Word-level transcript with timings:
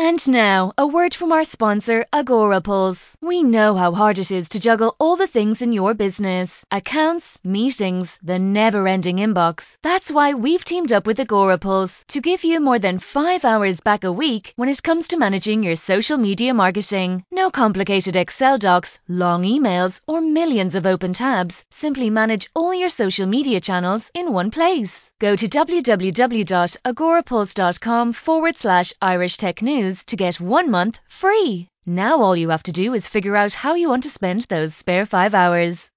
And 0.00 0.28
now, 0.28 0.72
a 0.78 0.86
word 0.86 1.12
from 1.12 1.32
our 1.32 1.42
sponsor, 1.42 2.06
Agorapulse. 2.12 3.14
We 3.20 3.42
know 3.42 3.74
how 3.74 3.92
hard 3.92 4.20
it 4.20 4.30
is 4.30 4.48
to 4.50 4.60
juggle 4.60 4.94
all 5.00 5.16
the 5.16 5.26
things 5.26 5.60
in 5.60 5.72
your 5.72 5.92
business 5.92 6.64
accounts, 6.70 7.36
meetings, 7.42 8.16
the 8.22 8.38
never 8.38 8.86
ending 8.86 9.16
inbox. 9.16 9.76
That's 9.82 10.08
why 10.08 10.34
we've 10.34 10.64
teamed 10.64 10.92
up 10.92 11.04
with 11.04 11.18
Agorapulse 11.18 12.04
to 12.06 12.20
give 12.20 12.44
you 12.44 12.60
more 12.60 12.78
than 12.78 13.00
five 13.00 13.44
hours 13.44 13.80
back 13.80 14.04
a 14.04 14.12
week 14.12 14.52
when 14.54 14.68
it 14.68 14.84
comes 14.84 15.08
to 15.08 15.16
managing 15.16 15.64
your 15.64 15.74
social 15.74 16.16
media 16.16 16.54
marketing. 16.54 17.24
No 17.32 17.50
complicated 17.50 18.14
Excel 18.14 18.56
docs, 18.56 19.00
long 19.08 19.42
emails, 19.42 20.00
or 20.06 20.20
millions 20.20 20.76
of 20.76 20.86
open 20.86 21.12
tabs. 21.12 21.64
Simply 21.72 22.08
manage 22.08 22.48
all 22.54 22.72
your 22.72 22.88
social 22.88 23.26
media 23.26 23.58
channels 23.58 24.12
in 24.14 24.32
one 24.32 24.52
place. 24.52 25.07
Go 25.20 25.34
to 25.34 25.48
www.agorapulse.com 25.48 28.12
forward 28.12 28.56
slash 28.56 28.94
Irish 29.02 29.36
Tech 29.36 29.62
News 29.62 30.04
to 30.04 30.14
get 30.14 30.40
one 30.40 30.70
month 30.70 31.00
free. 31.08 31.66
Now 31.84 32.22
all 32.22 32.36
you 32.36 32.50
have 32.50 32.62
to 32.64 32.72
do 32.72 32.94
is 32.94 33.08
figure 33.08 33.34
out 33.34 33.52
how 33.52 33.74
you 33.74 33.88
want 33.88 34.04
to 34.04 34.10
spend 34.10 34.42
those 34.42 34.76
spare 34.76 35.06
five 35.06 35.34
hours. 35.34 35.90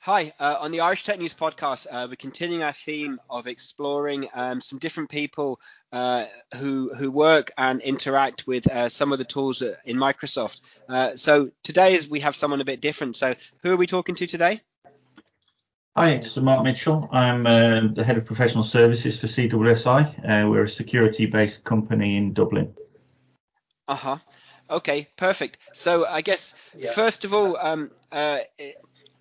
Hi, 0.00 0.32
uh, 0.40 0.56
on 0.60 0.70
the 0.70 0.80
Irish 0.80 1.04
Tech 1.04 1.18
News 1.18 1.34
podcast, 1.34 1.86
uh, 1.90 2.06
we're 2.08 2.16
continuing 2.16 2.62
our 2.62 2.72
theme 2.72 3.20
of 3.28 3.46
exploring 3.46 4.30
um, 4.32 4.62
some 4.62 4.78
different 4.78 5.10
people 5.10 5.60
uh, 5.92 6.24
who 6.56 6.94
who 6.94 7.10
work 7.10 7.50
and 7.58 7.82
interact 7.82 8.46
with 8.46 8.66
uh, 8.66 8.88
some 8.88 9.12
of 9.12 9.18
the 9.18 9.26
tools 9.26 9.60
in 9.60 9.98
Microsoft. 9.98 10.62
Uh, 10.88 11.16
so 11.16 11.50
today 11.62 11.92
is 11.94 12.08
we 12.08 12.20
have 12.20 12.34
someone 12.34 12.62
a 12.62 12.64
bit 12.64 12.80
different. 12.80 13.16
So 13.16 13.34
who 13.62 13.74
are 13.74 13.76
we 13.76 13.86
talking 13.86 14.14
to 14.14 14.26
today? 14.26 14.62
Hi, 15.96 16.10
it's 16.10 16.36
Mark 16.36 16.64
Mitchell. 16.64 17.08
I'm 17.12 17.46
uh, 17.46 17.82
the 17.94 18.02
head 18.02 18.18
of 18.18 18.24
professional 18.24 18.64
services 18.64 19.20
for 19.20 19.28
CWSI. 19.28 20.28
Uh, 20.28 20.50
we're 20.50 20.64
a 20.64 20.68
security-based 20.68 21.62
company 21.62 22.16
in 22.16 22.32
Dublin. 22.32 22.74
Uh 23.86 23.94
huh. 23.94 24.18
Okay, 24.68 25.06
perfect. 25.16 25.58
So 25.72 26.04
I 26.04 26.20
guess 26.20 26.56
yeah. 26.76 26.90
first 26.94 27.24
of 27.24 27.32
all, 27.32 27.56
um, 27.58 27.92
uh, 28.10 28.40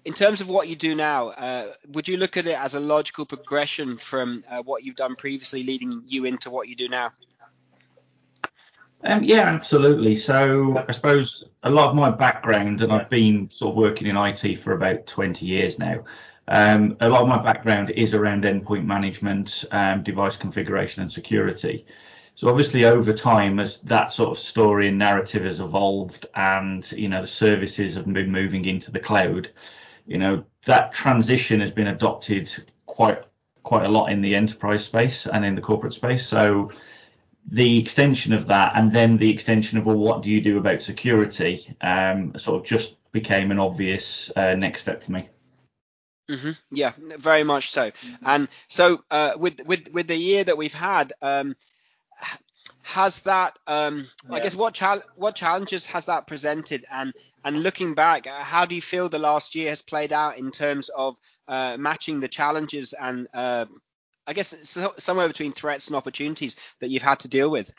in 0.04 0.14
terms 0.16 0.42
of 0.42 0.50
what 0.50 0.68
you 0.68 0.76
do 0.76 0.96
now, 0.96 1.28
uh, 1.30 1.74
would 1.90 2.08
you 2.08 2.18
look 2.18 2.38
at 2.38 2.48
it 2.48 2.58
as 2.58 2.74
a 2.74 2.80
logical 2.80 3.28
progression 3.28 3.96
from 3.96 4.44
uh, 4.50 4.64
what 4.64 4.84
you've 4.84 4.96
done 4.96 5.16
previously, 5.16 5.62
leading 5.62 6.02
you 6.08 6.26
into 6.26 6.50
what 6.50 6.70
you 6.70 6.76
do 6.76 6.90
now? 6.90 7.12
Um, 9.04 9.24
yeah, 9.24 9.42
absolutely. 9.42 10.16
So 10.16 10.84
I 10.88 10.92
suppose 10.92 11.44
a 11.62 11.70
lot 11.70 11.90
of 11.90 11.96
my 11.96 12.10
background, 12.10 12.82
and 12.82 12.92
I've 12.92 13.12
been 13.12 13.52
sort 13.52 13.74
of 13.74 13.76
working 13.76 14.08
in 14.08 14.18
IT 14.18 14.60
for 14.60 14.72
about 14.72 15.06
20 15.06 15.46
years 15.46 15.78
now. 15.78 16.04
Um, 16.48 16.98
a 17.00 17.10
lot 17.10 17.22
of 17.22 17.28
my 17.28 17.42
background 17.42 17.92
is 17.92 18.14
around 18.14 18.44
endpoint 18.44 18.86
management, 18.86 19.66
um, 19.72 20.04
device 20.04 20.36
configuration, 20.36 21.02
and 21.02 21.12
security. 21.12 21.86
So 22.36 22.50
obviously, 22.50 22.86
over 22.86 23.14
time, 23.14 23.60
as 23.60 23.80
that 23.82 24.12
sort 24.12 24.32
of 24.32 24.40
story 24.40 24.88
and 24.90 24.98
narrative 24.98 25.44
has 25.44 25.60
evolved, 25.60 26.26
and 26.36 26.90
you 26.92 27.08
know 27.08 27.22
the 27.22 27.28
services 27.28 27.96
have 27.96 28.12
been 28.12 28.32
moving 28.32 28.66
into 28.66 28.92
the 28.92 29.00
cloud, 29.00 29.52
you 30.08 30.18
know 30.18 30.44
that 30.66 30.94
transition 30.94 31.60
has 31.60 31.72
been 31.72 31.88
adopted 31.88 32.50
quite 32.86 33.24
quite 33.64 33.86
a 33.86 33.90
lot 33.90 34.12
in 34.12 34.22
the 34.22 34.36
enterprise 34.36 34.84
space 34.84 35.26
and 35.26 35.46
in 35.46 35.56
the 35.56 35.62
corporate 35.62 35.94
space. 35.94 36.28
So 36.28 36.72
the 37.50 37.78
extension 37.80 38.34
of 38.34 38.48
that, 38.48 38.74
and 38.76 38.94
then 38.94 39.18
the 39.18 39.32
extension 39.32 39.78
of 39.78 39.86
well, 39.86 39.98
what 39.98 40.22
do 40.22 40.30
you 40.30 40.42
do 40.42 40.58
about 40.58 40.82
security, 40.82 41.76
um, 41.82 42.38
sort 42.38 42.59
of 42.59 42.66
just 42.66 42.98
became 43.12 43.52
an 43.52 43.59
obvious 43.59 44.32
uh, 44.36 44.56
next 44.56 44.82
step 44.82 45.03
for 45.03 45.12
me. 45.12 45.30
Mm-hmm. 46.29 46.51
Yeah, 46.72 46.94
very 47.19 47.44
much 47.44 47.72
so. 47.72 47.91
And 48.25 48.47
so 48.67 49.03
uh, 49.11 49.34
with 49.38 49.59
with 49.66 49.89
with 49.91 50.07
the 50.07 50.16
year 50.16 50.44
that 50.44 50.57
we've 50.57 50.73
had, 50.73 51.13
um, 51.22 51.56
has 52.81 53.22
that 53.22 53.57
um, 53.67 54.07
yeah. 54.29 54.35
I 54.35 54.39
guess 54.39 54.56
what 54.56 54.73
chal- 54.73 55.03
what 55.16 55.35
challenges 55.35 55.85
has 55.88 56.06
that 56.06 56.28
presented? 56.28 56.85
And 56.89 57.13
and 57.44 57.61
looking 57.61 57.94
back, 57.94 58.25
uh, 58.25 58.31
how 58.31 58.66
do 58.66 58.75
you 58.75 58.81
feel 58.81 59.09
the 59.09 59.19
last 59.19 59.56
year 59.56 59.69
has 59.69 59.81
played 59.81 60.13
out 60.13 60.38
in 60.38 60.51
terms 60.51 60.89
of 60.89 61.17
uh, 61.47 61.75
matching 61.78 62.22
the 62.22 62.29
challenges 62.29 62.94
and 62.94 63.28
uh, 63.34 63.66
I 64.25 64.34
guess 64.34 64.55
so, 64.63 64.94
somewhere 64.97 65.28
between 65.28 65.51
threats 65.51 65.88
and 65.88 65.95
opportunities 65.95 66.55
that 66.79 66.90
you've 66.90 67.03
had 67.03 67.19
to 67.19 67.28
deal 67.28 67.50
with? 67.50 67.73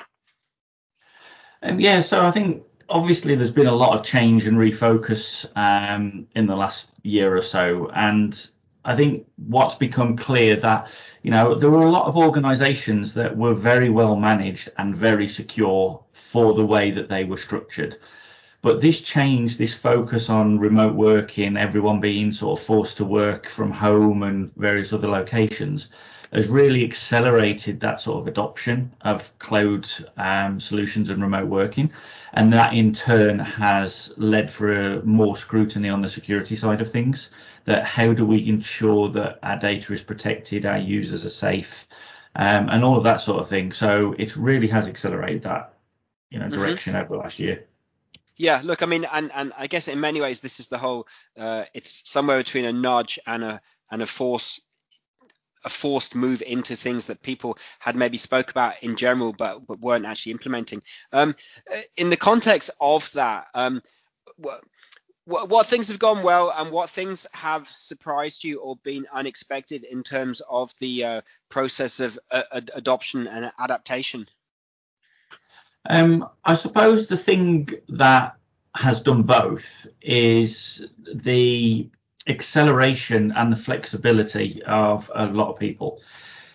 Um, 1.63 1.81
yeah, 1.81 2.01
so 2.01 2.25
I 2.25 2.31
think 2.31 2.65
obviously 2.89 3.35
there's 3.35 3.51
been 3.51 3.67
a 3.67 3.75
lot 3.75 3.99
of 3.99 4.05
change 4.05 4.47
and 4.47 4.57
refocus 4.57 5.47
um, 5.57 6.27
in 6.35 6.47
the 6.47 6.57
last 6.57 6.91
year 7.03 7.37
or 7.37 7.43
so, 7.43 7.91
and 7.95 8.49
I 8.85 8.95
think 8.95 9.27
what's 9.49 9.75
become 9.75 10.17
clear 10.17 10.57
that 10.57 10.91
you 11.23 11.31
know 11.31 11.55
there 11.55 11.71
were 11.71 11.87
a 11.87 11.91
lot 11.91 12.07
of 12.07 12.17
organisations 12.17 13.15
that 13.15 13.37
were 13.37 13.55
very 13.55 13.91
well 13.91 14.17
managed 14.17 14.69
and 14.79 14.97
very 14.97 15.29
secure 15.29 16.03
for 16.13 16.55
the 16.55 16.67
way 16.67 16.91
that 16.91 17.09
they 17.09 17.25
were 17.25 17.39
structured. 17.39 17.99
But 18.61 18.81
this 18.81 19.01
change, 19.03 19.59
this 19.59 19.75
focus 19.75 20.31
on 20.31 20.59
remote 20.59 20.95
working, 20.95 21.57
everyone 21.57 22.01
being 22.01 22.33
sort 22.33 22.59
of 22.59 22.67
forced 22.67 22.97
to 22.97 23.05
work 23.05 23.47
from 23.47 23.71
home 23.71 24.23
and 24.23 24.55
various 24.57 24.93
other 24.93 25.09
locations, 25.09 25.89
has 26.35 26.49
really 26.49 26.85
accelerated 26.85 27.81
that 27.81 28.01
sort 28.01 28.21
of 28.21 28.27
adoption 28.27 28.93
of 29.03 29.37
cloud 29.39 29.89
um, 30.17 30.59
solutions 30.59 31.09
and 31.09 31.23
remote 31.23 31.49
working. 31.49 31.93
And 32.33 32.53
that 32.53 32.75
in 32.75 32.93
turn 32.93 33.39
has 33.39 34.13
led 34.17 34.51
for 34.51 35.01
more 35.03 35.37
scrutiny 35.37 35.89
on 35.89 36.03
the 36.03 36.09
security 36.09 36.57
side 36.57 36.81
of 36.81 36.91
things. 36.91 37.31
That 37.67 37.85
how 37.85 38.13
do 38.13 38.27
we 38.27 38.49
ensure 38.49 39.09
that 39.11 39.39
our 39.43 39.57
data 39.57 39.93
is 39.93 40.03
protected, 40.03 40.67
our 40.67 40.79
users 40.79 41.25
are 41.25 41.31
safe, 41.31 41.87
um, 42.37 42.69
and 42.69 42.85
all 42.85 42.99
of 42.99 43.05
that 43.05 43.21
sort 43.21 43.41
of 43.41 43.49
thing. 43.49 43.73
So 43.73 44.15
it 44.19 44.37
really 44.37 44.69
has 44.69 44.89
accelerated 44.89 45.45
that 45.45 45.75
you 46.31 46.39
know 46.39 46.47
mm-hmm. 46.47 46.61
direction 46.61 46.95
mm-hmm. 46.95 47.03
over 47.03 47.15
the 47.15 47.23
last 47.23 47.39
year. 47.39 47.65
Yeah, 48.37 48.61
look, 48.65 48.83
I 48.83 48.87
mean, 48.87 49.07
and 49.13 49.31
and 49.33 49.53
I 49.57 49.69
guess 49.69 49.87
in 49.87 50.01
many 50.01 50.21
ways 50.21 50.41
this 50.41 50.59
is 50.59 50.67
the 50.67 50.79
whole. 50.79 51.07
Uh, 51.39 51.65
it's 51.73 52.09
somewhere 52.11 52.39
between 52.39 52.65
a 52.65 52.73
nudge 52.73 53.19
and 53.27 53.45
a 53.45 53.61
and 53.91 54.03
a 54.03 54.07
force 54.07 54.61
a 55.65 55.69
forced 55.69 56.15
move 56.15 56.43
into 56.43 56.77
things 56.77 57.07
that 57.07 57.23
people 57.23 57.59
had 57.79 57.97
maybe 57.97 58.17
spoke 58.17 58.51
about 58.51 58.83
in 58.83 58.97
general 58.97 59.33
but, 59.33 59.67
but 59.67 59.81
weren't 59.81 60.07
actually 60.07 60.33
implementing. 60.33 60.83
Um, 61.13 61.35
in 61.97 62.11
the 62.11 62.17
context 62.17 62.71
of 62.81 63.11
that, 63.13 63.49
um, 63.55 63.83
what, 64.37 65.49
what, 65.49 65.67
things 65.67 65.89
have 65.89 65.99
gone 65.99 66.23
well 66.23 66.53
and 66.55 66.71
what 66.71 66.91
things 66.91 67.27
have 67.33 67.67
surprised 67.69 68.45
you 68.45 68.61
or 68.61 68.77
been 68.77 69.07
unexpected 69.13 69.85
in 69.85 70.03
terms 70.03 70.43
of 70.49 70.73
the 70.81 71.05
uh, 71.05 71.21
process 71.49 72.01
of 72.01 72.19
uh, 72.31 72.43
adoption 72.75 73.27
and 73.27 73.51
adaptation? 73.59 74.29
Um, 75.89 76.29
I 76.45 76.55
suppose 76.55 77.07
the 77.07 77.17
thing 77.17 77.69
that 77.91 78.37
has 78.75 79.01
done 79.01 79.23
both 79.23 79.87
is 80.03 80.85
the 80.99 81.89
acceleration 82.27 83.33
and 83.37 83.53
the 83.53 83.57
flexibility 83.57 84.63
of 84.65 85.11
a 85.15 85.27
lot 85.27 85.51
of 85.51 85.59
people. 85.59 86.01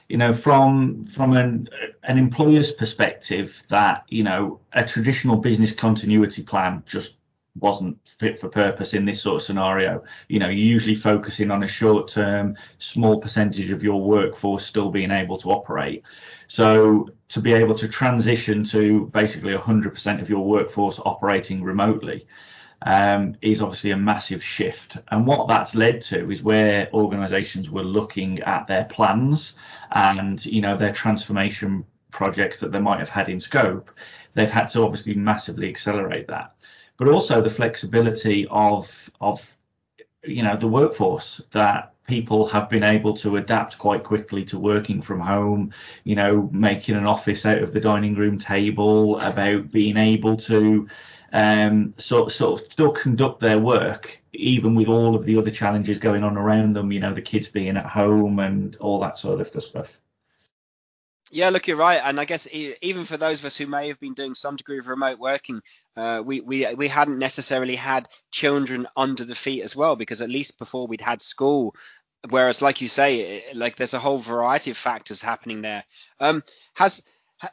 You 0.08 0.18
know 0.18 0.34
from 0.34 1.04
from 1.06 1.34
an 1.34 1.70
an 2.04 2.18
employer's 2.18 2.72
perspective 2.72 3.62
that 3.70 4.06
you 4.08 4.24
know 4.24 4.60
a 4.74 4.84
traditional 4.84 5.38
business 5.38 5.72
continuity 5.72 6.42
plan 6.42 6.84
just 6.88 7.18
wasn't 7.60 7.98
fit 8.18 8.40
for 8.40 8.48
purpose 8.48 8.94
in 8.94 9.06
this 9.06 9.22
sort 9.22 9.36
of 9.36 9.42
scenario. 9.44 10.04
You 10.28 10.40
know 10.40 10.48
you're 10.48 10.66
usually 10.66 10.96
focusing 10.96 11.52
on 11.52 11.64
a 11.64 11.68
short 11.68 12.08
term 12.08 12.56
small 12.80 13.20
percentage 13.20 13.70
of 13.70 13.84
your 13.84 14.02
workforce 14.02 14.66
still 14.66 14.90
being 14.90 15.12
able 15.12 15.38
to 15.38 15.52
operate. 15.52 16.04
So 16.48 17.10
to 17.28 17.40
be 17.40 17.54
able 17.54 17.76
to 17.76 17.88
transition 17.88 18.64
to 18.66 19.06
basically 19.14 19.54
100% 19.54 20.22
of 20.22 20.30
your 20.30 20.44
workforce 20.44 21.00
operating 21.06 21.64
remotely 21.64 22.26
um, 22.84 23.36
is 23.42 23.62
obviously 23.62 23.92
a 23.92 23.98
massive 23.98 24.44
shift. 24.44 24.98
And 25.10 25.26
what 25.26 25.48
that's 25.48 25.76
led 25.76 26.02
to 26.02 26.32
is 26.32 26.42
where 26.44 26.90
organisations 26.94 27.70
were 27.70 27.84
looking 27.84 28.40
at 28.42 28.68
their 28.68 28.86
plans 28.86 29.54
and 29.92 30.44
you 30.46 30.62
know 30.62 30.78
their 30.78 30.94
transformation 30.94 31.86
projects 32.12 32.60
that 32.60 32.72
they 32.72 32.80
might 32.80 33.00
have 33.00 33.10
had 33.10 33.30
in 33.30 33.40
scope, 33.40 33.92
they've 34.34 34.50
had 34.50 34.68
to 34.68 34.84
obviously 34.84 35.14
massively 35.14 35.70
accelerate 35.70 36.28
that. 36.28 36.56
But 36.98 37.08
also 37.08 37.42
the 37.42 37.50
flexibility 37.50 38.48
of 38.50 39.10
of 39.22 39.58
you 40.24 40.44
know 40.44 40.58
the 40.58 40.68
workforce 40.68 41.42
that 41.52 41.94
people 42.08 42.48
have 42.48 42.70
been 42.70 42.84
able 42.84 43.14
to 43.14 43.38
adapt 43.38 43.78
quite 43.78 44.04
quickly 44.04 44.44
to 44.44 44.60
working 44.60 45.02
from 45.02 45.20
home 45.20 45.72
you 46.04 46.16
know 46.16 46.50
making 46.52 46.96
an 46.96 47.06
office 47.06 47.46
out 47.46 47.60
of 47.60 47.72
the 47.72 47.80
dining 47.80 48.16
room 48.16 48.38
table 48.38 49.18
about 49.20 49.72
being 49.72 49.96
able 49.96 50.36
to 50.36 50.88
um, 51.34 51.94
sort 51.98 52.32
sort 52.32 52.62
of 52.62 52.72
still 52.72 52.92
conduct 52.92 53.40
their 53.40 53.60
work 53.60 54.22
even 54.34 54.76
with 54.76 54.88
all 54.88 55.16
of 55.16 55.26
the 55.26 55.38
other 55.38 55.52
challenges 55.52 56.00
going 56.00 56.24
on 56.24 56.38
around 56.38 56.76
them. 56.76 56.92
You 56.92 57.00
know, 57.00 57.14
the 57.14 57.22
kids 57.22 57.48
being 57.48 57.78
at 57.78 57.86
home 57.86 58.40
and 58.40 58.76
all 58.78 59.00
that 59.02 59.18
sort 59.18 59.42
of 59.42 59.64
stuff. 59.64 60.00
Yeah, 61.32 61.50
look, 61.50 61.68
you're 61.68 61.78
right, 61.78 62.02
and 62.04 62.20
I 62.20 62.26
guess 62.26 62.48
even 62.52 63.06
for 63.06 63.16
those 63.16 63.40
of 63.40 63.46
us 63.46 63.56
who 63.56 63.68
may 63.68 63.90
have 63.90 64.00
been 64.00 64.16
doing 64.16 64.34
some 64.34 64.56
degree 64.56 64.80
of 64.80 64.88
remote 64.88 65.20
working, 65.20 65.62
uh, 65.96 66.24
we 66.26 66.42
we 66.42 66.74
we 66.74 66.88
hadn't 66.88 67.20
necessarily 67.20 67.76
had 67.76 68.08
children 68.32 68.88
under 68.98 69.24
the 69.24 69.36
feet 69.36 69.62
as 69.62 69.76
well, 69.76 69.96
because 69.96 70.22
at 70.22 70.32
least 70.32 70.58
before 70.58 70.88
we'd 70.88 71.02
had 71.02 71.22
school, 71.22 71.76
whereas 72.30 72.64
like 72.64 72.82
you 72.82 72.88
say, 72.88 73.44
like 73.54 73.76
there's 73.76 73.94
a 73.94 74.00
whole 74.00 74.18
variety 74.18 74.72
of 74.72 74.78
factors 74.78 75.22
happening 75.22 75.62
there. 75.62 75.84
Um, 76.20 76.44
has 76.74 77.04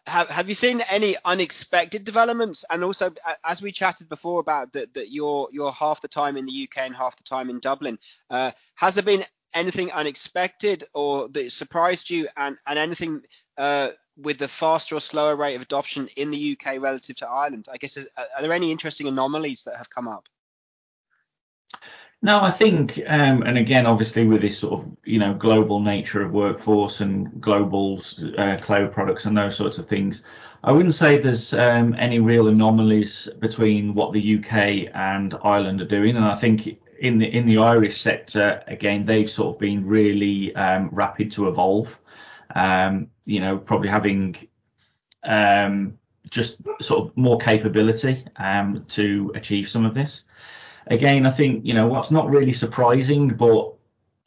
have, 0.06 0.28
have 0.28 0.48
you 0.48 0.54
seen 0.54 0.80
any 0.80 1.16
unexpected 1.24 2.04
developments? 2.04 2.64
And 2.70 2.82
also, 2.82 3.12
as 3.44 3.62
we 3.62 3.72
chatted 3.72 4.08
before 4.08 4.40
about 4.40 4.72
that, 4.72 4.94
that 4.94 5.12
you're 5.12 5.48
you're 5.52 5.72
half 5.72 6.00
the 6.00 6.08
time 6.08 6.36
in 6.36 6.46
the 6.46 6.68
UK 6.68 6.84
and 6.86 6.96
half 6.96 7.16
the 7.16 7.22
time 7.22 7.50
in 7.50 7.60
Dublin. 7.60 7.98
Uh, 8.28 8.50
has 8.74 8.96
there 8.96 9.04
been 9.04 9.24
anything 9.54 9.92
unexpected 9.92 10.84
or 10.92 11.28
that 11.28 11.52
surprised 11.52 12.10
you, 12.10 12.28
and 12.36 12.56
and 12.66 12.78
anything 12.78 13.22
uh, 13.58 13.90
with 14.16 14.38
the 14.38 14.48
faster 14.48 14.96
or 14.96 15.00
slower 15.00 15.36
rate 15.36 15.54
of 15.54 15.62
adoption 15.62 16.08
in 16.16 16.30
the 16.30 16.58
UK 16.58 16.80
relative 16.80 17.16
to 17.16 17.28
Ireland? 17.28 17.66
I 17.72 17.76
guess 17.76 17.96
are 17.96 18.42
there 18.42 18.52
any 18.52 18.72
interesting 18.72 19.06
anomalies 19.06 19.64
that 19.64 19.76
have 19.76 19.90
come 19.90 20.08
up? 20.08 20.28
No, 22.22 22.40
I 22.40 22.50
think, 22.50 23.00
um, 23.06 23.42
and 23.42 23.58
again, 23.58 23.86
obviously 23.86 24.26
with 24.26 24.40
this 24.40 24.58
sort 24.58 24.80
of 24.80 24.96
you 25.04 25.18
know 25.18 25.34
global 25.34 25.80
nature 25.80 26.22
of 26.22 26.32
workforce 26.32 27.00
and 27.00 27.40
global 27.40 28.00
uh, 28.38 28.56
cloud 28.60 28.92
products 28.92 29.26
and 29.26 29.36
those 29.36 29.56
sorts 29.56 29.78
of 29.78 29.86
things, 29.86 30.22
I 30.64 30.72
wouldn't 30.72 30.94
say 30.94 31.18
there's 31.18 31.52
um, 31.52 31.94
any 31.98 32.18
real 32.18 32.48
anomalies 32.48 33.28
between 33.38 33.94
what 33.94 34.12
the 34.12 34.38
UK 34.38 34.90
and 34.94 35.34
Ireland 35.42 35.80
are 35.82 35.86
doing, 35.86 36.16
and 36.16 36.24
I 36.24 36.34
think 36.34 36.78
in 37.00 37.18
the 37.18 37.26
in 37.26 37.46
the 37.46 37.58
Irish 37.58 38.00
sector, 38.00 38.62
again, 38.66 39.04
they've 39.04 39.30
sort 39.30 39.54
of 39.54 39.58
been 39.60 39.86
really 39.86 40.54
um, 40.56 40.88
rapid 40.92 41.30
to 41.32 41.48
evolve. 41.48 41.98
Um, 42.54 43.10
you 43.26 43.40
know, 43.40 43.58
probably 43.58 43.88
having 43.88 44.48
um, 45.24 45.98
just 46.30 46.58
sort 46.80 47.06
of 47.08 47.16
more 47.16 47.38
capability 47.38 48.24
um, 48.36 48.84
to 48.88 49.32
achieve 49.34 49.68
some 49.68 49.84
of 49.84 49.94
this 49.94 50.24
again, 50.86 51.26
I 51.26 51.30
think 51.30 51.64
you 51.64 51.74
know 51.74 51.86
what's 51.86 52.10
not 52.10 52.30
really 52.30 52.52
surprising, 52.52 53.28
but 53.28 53.74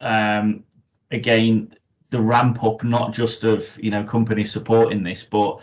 um, 0.00 0.64
again, 1.10 1.74
the 2.10 2.20
ramp 2.20 2.62
up 2.64 2.82
not 2.84 3.12
just 3.12 3.44
of 3.44 3.66
you 3.82 3.90
know 3.90 4.04
companies 4.04 4.52
supporting 4.52 5.02
this, 5.02 5.24
but 5.24 5.60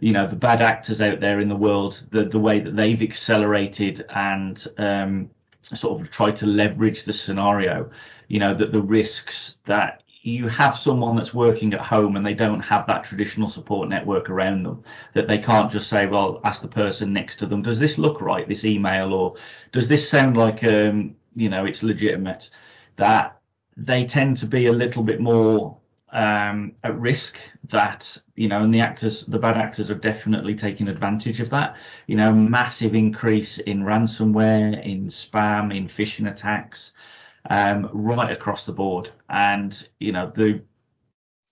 you 0.00 0.12
know 0.12 0.26
the 0.26 0.36
bad 0.36 0.62
actors 0.62 1.00
out 1.00 1.20
there 1.20 1.40
in 1.40 1.48
the 1.48 1.56
world, 1.56 2.06
the 2.10 2.24
the 2.24 2.38
way 2.38 2.60
that 2.60 2.76
they've 2.76 3.02
accelerated 3.02 4.04
and 4.14 4.66
um, 4.78 5.30
sort 5.62 6.00
of 6.00 6.10
tried 6.10 6.36
to 6.36 6.46
leverage 6.46 7.04
the 7.04 7.12
scenario, 7.12 7.90
you 8.28 8.38
know 8.38 8.54
that 8.54 8.72
the 8.72 8.82
risks 8.82 9.58
that 9.64 10.02
you 10.22 10.48
have 10.48 10.76
someone 10.76 11.16
that's 11.16 11.32
working 11.32 11.72
at 11.74 11.80
home 11.80 12.16
and 12.16 12.26
they 12.26 12.34
don't 12.34 12.60
have 12.60 12.86
that 12.86 13.04
traditional 13.04 13.48
support 13.48 13.88
network 13.88 14.28
around 14.30 14.64
them 14.64 14.82
that 15.14 15.28
they 15.28 15.38
can't 15.38 15.70
just 15.70 15.88
say 15.88 16.06
well 16.06 16.40
ask 16.44 16.60
the 16.60 16.68
person 16.68 17.12
next 17.12 17.36
to 17.36 17.46
them 17.46 17.62
does 17.62 17.78
this 17.78 17.98
look 17.98 18.20
right 18.20 18.48
this 18.48 18.64
email 18.64 19.14
or 19.14 19.34
does 19.72 19.88
this 19.88 20.08
sound 20.08 20.36
like 20.36 20.64
um 20.64 21.14
you 21.38 21.48
know 21.48 21.64
it's 21.64 21.82
legitimate? 21.82 22.50
That 22.96 23.40
they 23.76 24.04
tend 24.04 24.36
to 24.38 24.46
be 24.46 24.66
a 24.66 24.72
little 24.72 25.02
bit 25.02 25.20
more 25.20 25.78
um, 26.10 26.72
at 26.82 26.98
risk 26.98 27.38
that 27.64 28.16
you 28.34 28.48
know 28.48 28.62
and 28.64 28.74
the 28.74 28.80
actors 28.80 29.24
the 29.26 29.38
bad 29.38 29.56
actors 29.56 29.90
are 29.90 29.94
definitely 29.94 30.54
taking 30.54 30.88
advantage 30.88 31.40
of 31.40 31.50
that. 31.50 31.76
You 32.06 32.16
know 32.16 32.32
massive 32.32 32.94
increase 32.94 33.58
in 33.58 33.82
ransomware 33.82 34.84
in 34.84 35.06
spam 35.06 35.74
in 35.74 35.86
phishing 35.86 36.30
attacks 36.30 36.92
um, 37.48 37.88
right 37.92 38.30
across 38.30 38.64
the 38.64 38.72
board. 38.72 39.10
And 39.28 39.88
you 39.98 40.12
know 40.12 40.30
the 40.34 40.62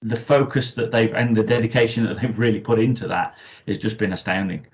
the 0.02 0.16
focus 0.16 0.74
that 0.74 0.90
they've 0.90 1.12
and 1.14 1.36
the 1.36 1.42
dedication 1.42 2.04
that 2.04 2.20
they've 2.20 2.38
really 2.38 2.60
put 2.60 2.78
into 2.78 3.08
that 3.08 3.36
has 3.66 3.78
just 3.78 3.98
been 3.98 4.12
astounding. 4.12 4.66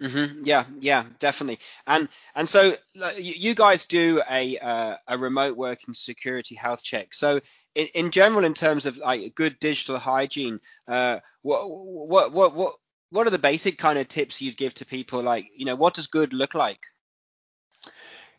Mm-hmm. 0.00 0.42
Yeah, 0.44 0.64
yeah, 0.80 1.04
definitely. 1.18 1.58
And 1.86 2.08
and 2.34 2.46
so 2.46 2.76
you 3.16 3.54
guys 3.54 3.86
do 3.86 4.22
a 4.30 4.58
uh, 4.58 4.96
a 5.08 5.16
remote 5.16 5.56
working 5.56 5.94
security 5.94 6.54
health 6.54 6.82
check. 6.82 7.14
So 7.14 7.40
in, 7.74 7.86
in 7.94 8.10
general, 8.10 8.44
in 8.44 8.52
terms 8.52 8.84
of 8.84 8.98
like 8.98 9.34
good 9.34 9.58
digital 9.58 9.98
hygiene, 9.98 10.60
uh, 10.86 11.20
what 11.40 11.70
what 11.70 12.32
what 12.32 12.54
what 12.54 12.74
what 13.10 13.26
are 13.26 13.30
the 13.30 13.38
basic 13.38 13.78
kind 13.78 13.98
of 13.98 14.08
tips 14.08 14.42
you'd 14.42 14.56
give 14.58 14.74
to 14.74 14.84
people? 14.84 15.22
Like, 15.22 15.48
you 15.56 15.64
know, 15.64 15.76
what 15.76 15.94
does 15.94 16.08
good 16.08 16.32
look 16.32 16.54
like? 16.54 16.80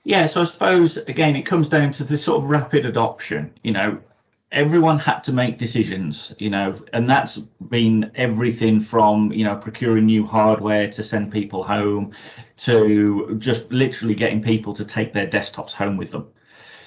Yeah, 0.08 0.26
so 0.28 0.40
I 0.40 0.46
suppose 0.46 0.96
again 0.96 1.36
it 1.36 1.42
comes 1.42 1.68
down 1.68 1.92
to 1.92 2.06
the 2.06 2.18
sort 2.18 2.42
of 2.42 2.50
rapid 2.50 2.86
adoption. 2.86 3.52
You 3.62 3.74
know, 3.74 4.00
everyone 4.54 5.00
had 5.00 5.20
to 5.26 5.34
make 5.34 5.58
decisions, 5.58 6.32
you 6.40 6.50
know, 6.50 6.78
and 6.94 7.10
that's 7.10 7.36
been 7.68 8.10
everything 8.16 8.80
from, 8.80 9.34
you 9.34 9.44
know, 9.44 9.58
procuring 9.58 10.06
new 10.06 10.26
hardware 10.26 10.88
to 10.92 11.04
send 11.04 11.30
people 11.30 11.62
home 11.62 12.14
to 12.56 13.36
just 13.38 13.70
literally 13.70 14.16
getting 14.16 14.42
people 14.42 14.74
to 14.76 14.86
take 14.86 15.12
their 15.12 15.28
desktops 15.28 15.74
home 15.74 15.98
with 15.98 16.12
them. 16.12 16.26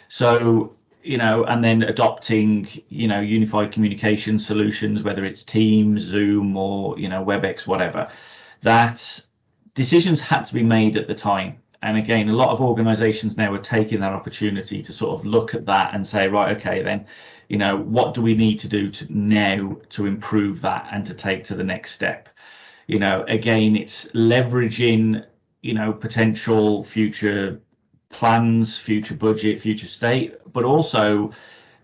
So, 0.09 0.75
you 1.03 1.19
know, 1.19 1.45
and 1.45 1.63
then 1.63 1.83
adopting, 1.83 2.69
you 2.89 3.07
know, 3.07 3.21
unified 3.21 3.71
communication 3.71 4.39
solutions, 4.39 5.03
whether 5.03 5.27
it's 5.27 5.43
Teams, 5.43 6.01
Zoom, 6.01 6.57
or, 6.57 6.99
you 6.99 7.11
know, 7.11 7.23
WebEx, 7.23 7.67
whatever, 7.67 8.09
that 8.63 9.21
decisions 9.75 10.21
had 10.21 10.47
to 10.47 10.55
be 10.55 10.63
made 10.63 10.97
at 10.97 11.07
the 11.07 11.15
time 11.15 11.59
and 11.82 11.97
again, 11.97 12.29
a 12.29 12.35
lot 12.35 12.50
of 12.50 12.61
organizations 12.61 13.37
now 13.37 13.53
are 13.55 13.59
taking 13.59 14.00
that 14.00 14.12
opportunity 14.12 14.82
to 14.82 14.93
sort 14.93 15.19
of 15.19 15.25
look 15.25 15.55
at 15.55 15.65
that 15.67 15.94
and 15.94 16.06
say, 16.06 16.29
right, 16.29 16.56
okay, 16.56 16.82
then, 16.82 17.06
you 17.49 17.56
know, 17.56 17.77
what 17.77 18.12
do 18.12 18.21
we 18.21 18.35
need 18.35 18.59
to 18.59 18.69
do 18.69 18.91
to 18.91 19.06
now 19.12 19.77
to 19.88 20.06
improve 20.06 20.61
that 20.61 20.88
and 20.93 21.06
to 21.06 21.15
take 21.15 21.43
to 21.44 21.55
the 21.55 21.65
next 21.65 21.93
step? 21.93 22.29
You 22.87 22.99
know, 22.99 23.25
again, 23.29 23.77
it's 23.77 24.06
leveraging, 24.09 25.25
you 25.62 25.75
know, 25.75 25.93
potential 25.93 26.85
future 26.85 27.62
plans, 28.11 28.76
future 28.76 29.15
budget, 29.15 29.62
future 29.62 29.87
state, 29.87 30.35
but 30.53 30.65
also 30.65 31.33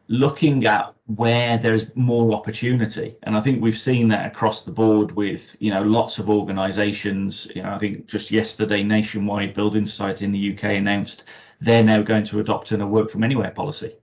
looking 0.08 0.66
at 0.66 0.94
where 1.06 1.58
there's 1.58 1.86
more 1.94 2.32
opportunity. 2.34 3.16
And 3.22 3.36
I 3.36 3.40
think 3.40 3.62
we've 3.62 3.78
seen 3.78 4.08
that 4.08 4.26
across 4.26 4.62
the 4.62 4.72
board 4.72 5.12
with, 5.12 5.56
you 5.60 5.70
know, 5.70 5.82
lots 5.82 6.18
of 6.18 6.28
organizations. 6.28 7.46
You 7.54 7.62
know, 7.62 7.70
I 7.70 7.78
think 7.78 8.06
just 8.06 8.30
yesterday, 8.30 8.82
Nationwide 8.82 9.54
Building 9.54 9.86
Society 9.86 10.24
in 10.24 10.32
the 10.32 10.52
UK 10.54 10.64
announced 10.64 11.24
they're 11.60 11.84
now 11.84 12.02
going 12.02 12.24
to 12.24 12.40
adopt 12.40 12.72
a 12.72 12.86
work 12.86 13.10
from 13.10 13.24
anywhere 13.24 13.50
policy. 13.50 13.94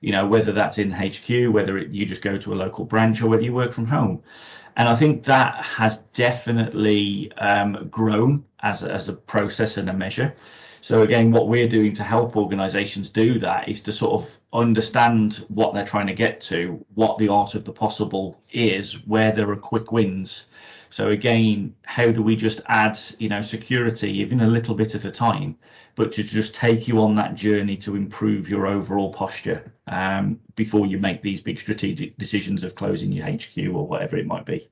You 0.00 0.12
know, 0.12 0.26
whether 0.26 0.52
that's 0.52 0.78
in 0.78 0.92
HQ, 0.92 1.52
whether 1.52 1.78
it, 1.78 1.90
you 1.90 2.06
just 2.06 2.22
go 2.22 2.38
to 2.38 2.52
a 2.52 2.56
local 2.56 2.84
branch 2.84 3.20
or 3.20 3.28
whether 3.28 3.42
you 3.42 3.52
work 3.52 3.72
from 3.72 3.86
home. 3.86 4.22
And 4.76 4.88
I 4.88 4.94
think 4.94 5.24
that 5.24 5.64
has 5.64 5.98
definitely 6.12 7.32
um, 7.38 7.88
grown 7.90 8.44
as 8.60 8.84
as 8.84 9.08
a 9.08 9.12
process 9.12 9.76
and 9.76 9.90
a 9.90 9.92
measure. 9.92 10.34
So 10.80 11.02
again, 11.02 11.30
what 11.30 11.48
we're 11.48 11.68
doing 11.68 11.92
to 11.94 12.02
help 12.02 12.36
organisations 12.36 13.10
do 13.10 13.38
that 13.40 13.68
is 13.68 13.82
to 13.82 13.92
sort 13.92 14.22
of 14.22 14.38
understand 14.52 15.44
what 15.48 15.74
they're 15.74 15.84
trying 15.84 16.06
to 16.06 16.14
get 16.14 16.40
to, 16.42 16.84
what 16.94 17.18
the 17.18 17.28
art 17.28 17.54
of 17.54 17.64
the 17.64 17.72
possible 17.72 18.40
is, 18.50 18.94
where 19.06 19.32
there 19.32 19.50
are 19.50 19.56
quick 19.56 19.92
wins. 19.92 20.46
So 20.90 21.08
again, 21.08 21.74
how 21.82 22.10
do 22.10 22.22
we 22.22 22.34
just 22.36 22.60
add, 22.66 22.98
you 23.18 23.28
know, 23.28 23.42
security 23.42 24.10
even 24.20 24.40
a 24.40 24.46
little 24.46 24.74
bit 24.74 24.94
at 24.94 25.04
a 25.04 25.10
time, 25.10 25.56
but 25.96 26.12
to 26.12 26.22
just 26.22 26.54
take 26.54 26.88
you 26.88 27.00
on 27.00 27.14
that 27.16 27.34
journey 27.34 27.76
to 27.78 27.96
improve 27.96 28.48
your 28.48 28.66
overall 28.66 29.12
posture 29.12 29.72
um, 29.88 30.40
before 30.54 30.86
you 30.86 30.98
make 30.98 31.22
these 31.22 31.40
big 31.40 31.58
strategic 31.58 32.16
decisions 32.16 32.64
of 32.64 32.74
closing 32.74 33.12
your 33.12 33.26
HQ 33.26 33.56
or 33.74 33.86
whatever 33.86 34.16
it 34.16 34.26
might 34.26 34.46
be. 34.46 34.70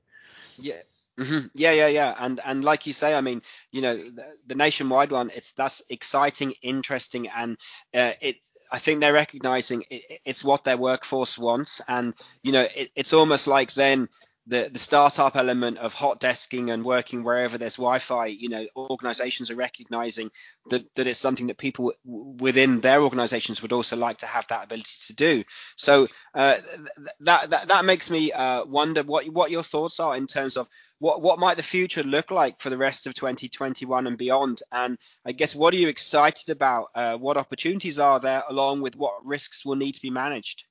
Yeah, 0.57 0.81
Mm-hmm. 1.19 1.47
Yeah, 1.55 1.71
yeah, 1.71 1.87
yeah, 1.87 2.15
and 2.19 2.39
and 2.45 2.63
like 2.63 2.85
you 2.85 2.93
say, 2.93 3.15
I 3.15 3.21
mean, 3.21 3.41
you 3.71 3.81
know, 3.81 3.95
the, 3.97 4.25
the 4.45 4.55
nationwide 4.55 5.11
one, 5.11 5.31
it's 5.33 5.51
that's 5.53 5.81
exciting, 5.89 6.53
interesting, 6.61 7.27
and 7.29 7.57
uh, 7.93 8.13
it. 8.21 8.37
I 8.69 8.79
think 8.79 8.99
they're 8.99 9.13
recognizing 9.13 9.85
it, 9.89 10.21
it's 10.25 10.43
what 10.43 10.63
their 10.65 10.77
workforce 10.77 11.37
wants, 11.37 11.81
and 11.87 12.13
you 12.43 12.51
know, 12.51 12.67
it, 12.75 12.91
it's 12.95 13.13
almost 13.13 13.47
like 13.47 13.73
then 13.73 14.09
the 14.47 14.69
the 14.71 14.79
startup 14.79 15.35
element 15.35 15.77
of 15.77 15.93
hot 15.93 16.21
desking 16.21 16.71
and 16.71 16.83
working 16.83 17.23
wherever 17.23 17.57
there's 17.57 17.75
Wi-Fi, 17.75 18.27
you 18.27 18.49
know, 18.49 18.65
organizations 18.75 19.51
are 19.51 19.55
recognizing 19.55 20.31
that 20.69 20.83
that 20.95 21.07
it's 21.07 21.19
something 21.19 21.47
that 21.47 21.57
people 21.57 21.93
within 22.05 22.79
their 22.79 23.01
organizations 23.01 23.61
would 23.61 23.73
also 23.73 23.97
like 23.97 24.19
to 24.19 24.25
have 24.25 24.47
that 24.47 24.63
ability 24.63 24.95
to 25.07 25.13
do. 25.13 25.43
So 25.75 26.07
uh, 26.33 26.57
that, 27.19 27.49
that 27.49 27.67
that 27.67 27.85
makes 27.85 28.09
me 28.09 28.31
uh, 28.31 28.63
wonder 28.65 29.03
what 29.03 29.27
what 29.29 29.51
your 29.51 29.63
thoughts 29.63 29.99
are 29.99 30.15
in 30.15 30.27
terms 30.27 30.55
of 30.55 30.69
what 30.99 31.21
what 31.21 31.39
might 31.39 31.57
the 31.57 31.63
future 31.63 32.03
look 32.03 32.31
like 32.31 32.59
for 32.59 32.69
the 32.69 32.77
rest 32.77 33.05
of 33.05 33.13
2021 33.13 34.07
and 34.07 34.17
beyond. 34.17 34.61
And 34.71 34.97
I 35.25 35.33
guess 35.33 35.55
what 35.55 35.73
are 35.73 35.77
you 35.77 35.89
excited 35.89 36.49
about? 36.49 36.87
Uh, 36.95 37.17
what 37.17 37.37
opportunities 37.37 37.99
are 37.99 38.19
there, 38.19 38.43
along 38.49 38.81
with 38.81 38.95
what 38.95 39.25
risks 39.25 39.65
will 39.65 39.75
need 39.75 39.95
to 39.95 40.01
be 40.01 40.09
managed? 40.09 40.63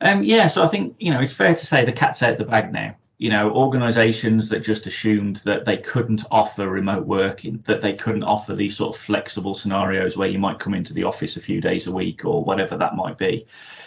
Um, 0.00 0.22
yeah, 0.22 0.46
so 0.46 0.64
I 0.64 0.68
think 0.68 0.94
you 0.98 1.12
know 1.12 1.20
it's 1.20 1.32
fair 1.32 1.54
to 1.54 1.66
say 1.66 1.84
the 1.84 1.92
cat's 1.92 2.22
out 2.22 2.32
of 2.32 2.38
the 2.38 2.44
bag 2.44 2.72
now. 2.72 2.94
you 3.18 3.30
know, 3.30 3.50
organizations 3.50 4.48
that 4.48 4.60
just 4.60 4.86
assumed 4.86 5.36
that 5.38 5.64
they 5.64 5.76
couldn't 5.76 6.24
offer 6.30 6.68
remote 6.68 7.04
working, 7.04 7.62
that 7.66 7.82
they 7.82 7.92
couldn't 7.92 8.22
offer 8.22 8.54
these 8.54 8.76
sort 8.76 8.94
of 8.94 9.02
flexible 9.02 9.56
scenarios 9.56 10.16
where 10.16 10.28
you 10.28 10.38
might 10.38 10.60
come 10.60 10.72
into 10.72 10.94
the 10.94 11.02
office 11.02 11.36
a 11.36 11.40
few 11.40 11.60
days 11.60 11.88
a 11.88 11.92
week 11.92 12.24
or 12.24 12.44
whatever 12.44 12.76
that 12.76 12.94
might 12.94 13.18
be. 13.18 13.44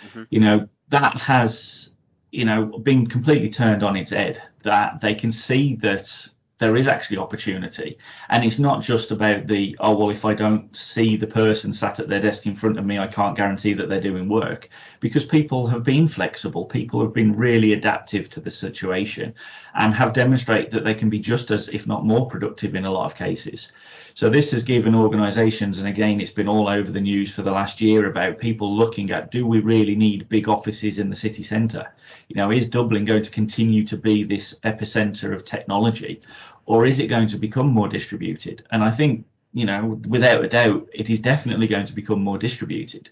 Mm-hmm. 0.07 0.23
You 0.29 0.39
know, 0.41 0.69
that 0.89 1.15
has, 1.15 1.91
you 2.31 2.43
know, 2.43 2.65
been 2.65 3.07
completely 3.07 3.49
turned 3.49 3.83
on 3.83 3.95
its 3.95 4.09
head, 4.09 4.41
that 4.63 4.99
they 4.99 5.15
can 5.15 5.31
see 5.31 5.75
that 5.77 6.27
there 6.61 6.77
is 6.77 6.85
actually 6.85 7.17
opportunity. 7.17 7.97
And 8.29 8.45
it's 8.45 8.59
not 8.59 8.83
just 8.83 9.09
about 9.09 9.47
the, 9.47 9.75
oh, 9.79 9.95
well, 9.95 10.11
if 10.11 10.23
I 10.25 10.35
don't 10.35 10.73
see 10.75 11.17
the 11.17 11.25
person 11.25 11.73
sat 11.73 11.99
at 11.99 12.07
their 12.07 12.21
desk 12.21 12.45
in 12.45 12.55
front 12.55 12.77
of 12.77 12.85
me, 12.85 12.99
I 12.99 13.07
can't 13.07 13.35
guarantee 13.35 13.73
that 13.73 13.89
they're 13.89 13.99
doing 13.99 14.29
work. 14.29 14.69
Because 14.99 15.25
people 15.25 15.65
have 15.65 15.83
been 15.83 16.07
flexible, 16.07 16.65
people 16.65 17.01
have 17.01 17.15
been 17.15 17.33
really 17.33 17.73
adaptive 17.73 18.29
to 18.29 18.39
the 18.39 18.51
situation 18.51 19.33
and 19.73 19.91
have 19.95 20.13
demonstrated 20.13 20.69
that 20.69 20.83
they 20.83 20.93
can 20.93 21.09
be 21.09 21.17
just 21.17 21.49
as, 21.49 21.67
if 21.69 21.87
not 21.87 22.05
more 22.05 22.29
productive 22.29 22.75
in 22.75 22.85
a 22.85 22.91
lot 22.91 23.07
of 23.07 23.17
cases. 23.17 23.71
So 24.13 24.29
this 24.29 24.51
has 24.51 24.63
given 24.63 24.93
organisations, 24.93 25.79
and 25.79 25.87
again, 25.87 26.19
it's 26.19 26.31
been 26.31 26.47
all 26.47 26.67
over 26.67 26.91
the 26.91 27.01
news 27.01 27.33
for 27.33 27.43
the 27.43 27.51
last 27.51 27.79
year 27.79 28.09
about 28.09 28.39
people 28.39 28.75
looking 28.75 29.11
at 29.11 29.31
do 29.31 29.47
we 29.47 29.59
really 29.59 29.95
need 29.95 30.27
big 30.29 30.49
offices 30.49 30.99
in 30.99 31.09
the 31.09 31.15
city 31.15 31.43
centre? 31.43 31.87
You 32.27 32.35
know, 32.35 32.51
is 32.51 32.67
Dublin 32.67 33.05
going 33.05 33.23
to 33.23 33.31
continue 33.31 33.85
to 33.85 33.97
be 33.97 34.23
this 34.23 34.55
epicentre 34.63 35.33
of 35.33 35.45
technology, 35.45 36.21
or 36.65 36.85
is 36.85 36.99
it 36.99 37.07
going 37.07 37.27
to 37.27 37.37
become 37.37 37.67
more 37.67 37.87
distributed? 37.87 38.67
And 38.71 38.83
I 38.83 38.91
think, 38.91 39.25
you 39.53 39.65
know, 39.65 39.99
without 40.07 40.43
a 40.43 40.49
doubt, 40.49 40.89
it 40.93 41.09
is 41.09 41.19
definitely 41.19 41.67
going 41.67 41.85
to 41.85 41.95
become 41.95 42.21
more 42.21 42.37
distributed. 42.37 43.09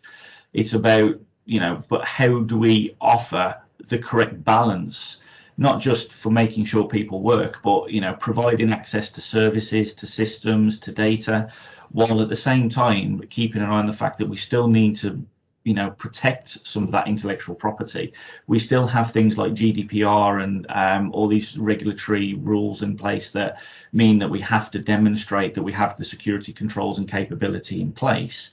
It's 0.54 0.74
about, 0.74 1.20
you 1.46 1.60
know, 1.60 1.84
but 1.88 2.04
how 2.06 2.40
do 2.40 2.58
we 2.58 2.96
offer 3.00 3.56
the 3.88 3.98
correct 3.98 4.44
balance? 4.44 5.18
Not 5.60 5.82
just 5.82 6.14
for 6.14 6.32
making 6.32 6.64
sure 6.64 6.88
people 6.88 7.22
work, 7.22 7.62
but 7.62 7.92
you 7.92 8.00
know, 8.00 8.14
providing 8.14 8.72
access 8.72 9.12
to 9.12 9.20
services, 9.20 9.94
to 9.94 10.08
systems, 10.08 10.80
to 10.80 10.90
data, 10.90 11.52
while 11.92 12.22
at 12.22 12.30
the 12.30 12.36
same 12.36 12.70
time 12.70 13.20
keeping 13.30 13.62
an 13.62 13.70
eye 13.70 13.80
on 13.80 13.86
the 13.86 13.92
fact 13.92 14.18
that 14.20 14.30
we 14.30 14.38
still 14.38 14.70
need 14.70 14.96
to 14.96 15.22
you 15.66 15.74
know 15.74 15.92
protect 15.92 16.66
some 16.66 16.84
of 16.84 16.92
that 16.92 17.10
intellectual 17.10 17.56
property. 17.56 18.14
We 18.48 18.58
still 18.58 18.88
have 18.88 19.12
things 19.12 19.38
like 19.38 19.52
gdpr 19.52 20.42
and 20.42 20.66
um, 20.70 21.12
all 21.12 21.28
these 21.28 21.58
regulatory 21.58 22.36
rules 22.36 22.82
in 22.82 22.96
place 22.96 23.32
that 23.32 23.58
mean 23.92 24.18
that 24.20 24.30
we 24.30 24.40
have 24.40 24.72
to 24.72 24.80
demonstrate 24.80 25.54
that 25.56 25.64
we 25.64 25.74
have 25.74 25.98
the 25.98 26.06
security 26.06 26.54
controls 26.54 27.00
and 27.00 27.12
capability 27.12 27.82
in 27.82 27.92
place. 27.92 28.52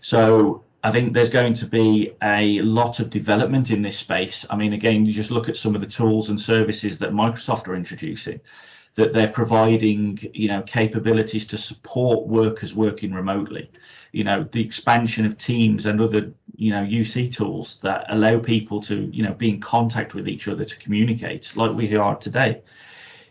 So 0.00 0.62
I 0.84 0.92
think 0.92 1.14
there's 1.14 1.30
going 1.30 1.54
to 1.54 1.66
be 1.66 2.12
a 2.22 2.60
lot 2.60 3.00
of 3.00 3.08
development 3.08 3.70
in 3.70 3.80
this 3.80 3.96
space. 3.96 4.44
I 4.50 4.56
mean, 4.56 4.74
again, 4.74 5.06
you 5.06 5.12
just 5.12 5.30
look 5.30 5.48
at 5.48 5.56
some 5.56 5.74
of 5.74 5.80
the 5.80 5.86
tools 5.86 6.28
and 6.28 6.38
services 6.38 6.98
that 6.98 7.10
Microsoft 7.10 7.66
are 7.68 7.74
introducing, 7.74 8.38
that 8.94 9.14
they're 9.14 9.32
providing, 9.32 10.18
you 10.34 10.46
know, 10.48 10.60
capabilities 10.60 11.46
to 11.46 11.56
support 11.56 12.26
workers 12.26 12.74
working 12.74 13.14
remotely. 13.14 13.70
You 14.12 14.24
know, 14.24 14.46
the 14.52 14.60
expansion 14.62 15.24
of 15.24 15.38
Teams 15.38 15.86
and 15.86 16.02
other, 16.02 16.30
you 16.54 16.70
know, 16.70 16.82
UC 16.82 17.34
tools 17.34 17.78
that 17.80 18.04
allow 18.10 18.38
people 18.38 18.78
to, 18.82 19.08
you 19.10 19.22
know, 19.22 19.32
be 19.32 19.48
in 19.48 19.60
contact 19.60 20.12
with 20.12 20.28
each 20.28 20.48
other 20.48 20.66
to 20.66 20.76
communicate 20.76 21.56
like 21.56 21.74
we 21.74 21.96
are 21.96 22.14
today 22.16 22.60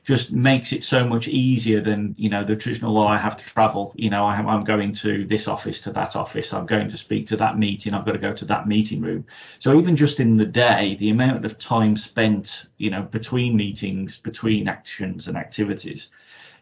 just 0.04 0.32
makes 0.32 0.74
it 0.74 0.84
so 0.84 1.08
much 1.08 1.28
easier 1.28 1.82
than 1.82 2.14
you 2.18 2.30
know 2.30 2.44
the 2.44 2.56
traditional 2.56 2.94
well 2.94 3.08
i 3.08 3.18
have 3.18 3.38
to 3.38 3.44
travel 3.46 3.94
you 3.96 4.10
know 4.10 4.26
I, 4.26 4.38
am 4.38 4.62
going 4.62 4.94
to 4.94 5.26
this 5.26 5.48
office 5.48 5.80
to 5.82 5.92
that 5.92 6.16
office 6.16 6.54
i'm 6.54 6.66
going 6.66 6.90
to 6.90 6.98
speak 6.98 7.28
to 7.28 7.38
that 7.38 7.58
meeting 7.58 7.94
i've 7.94 8.06
got 8.06 8.12
to 8.12 8.18
go 8.18 8.34
to 8.34 8.46
that 8.46 8.68
meeting 8.68 9.02
room. 9.02 9.26
So 9.60 9.80
even 9.80 9.96
just 9.96 10.20
in 10.20 10.38
the 10.38 10.46
day 10.46 10.98
the 11.00 11.10
amount 11.10 11.46
of 11.46 11.58
time 11.58 11.96
spent 11.96 12.66
you 12.78 12.90
know 12.90 13.04
between 13.04 13.56
meetings 13.56 14.18
between 14.18 14.68
actions 14.68 15.28
and 15.28 15.38
activities 15.38 16.10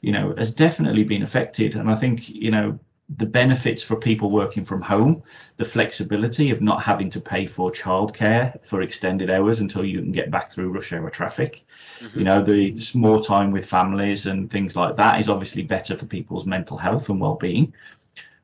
you 0.02 0.12
know 0.12 0.36
has 0.38 0.52
definitely 0.52 1.04
been 1.04 1.24
affected. 1.24 1.76
And 1.76 1.90
i 1.90 1.96
think 1.96 2.30
you 2.30 2.52
know 2.52 2.80
the 3.18 3.26
benefits 3.26 3.84
for 3.84 3.96
people 3.96 4.32
working 4.32 4.64
from 4.64 4.82
home, 4.82 5.22
the 5.58 5.66
flexibility 5.66 6.50
of 6.52 6.62
not 6.62 6.82
having 6.82 7.10
to 7.10 7.20
pay 7.20 7.46
for 7.46 7.72
childcare 7.72 8.64
for 8.64 8.82
extended 8.82 9.30
hours 9.30 9.60
until 9.60 9.84
you 9.84 10.00
can 10.00 10.12
get 10.12 10.32
back 10.32 10.52
through 10.52 10.72
rush 10.72 10.94
hour 10.94 11.10
traffic. 11.10 11.66
Mm-hmm. 12.00 12.20
You 12.20 12.26
know, 12.26 12.44
the 12.44 12.92
more 12.94 13.22
time 13.22 13.52
with 13.52 13.66
families 13.66 14.28
and 14.28 14.50
things 14.50 14.76
like 14.76 14.96
that 14.98 15.20
is 15.20 15.30
obviously 15.30 15.64
better 15.64 15.96
for 15.96 16.06
people's 16.06 16.46
mental 16.46 16.78
health 16.78 17.10
and 17.10 17.20
well-being 17.20 17.74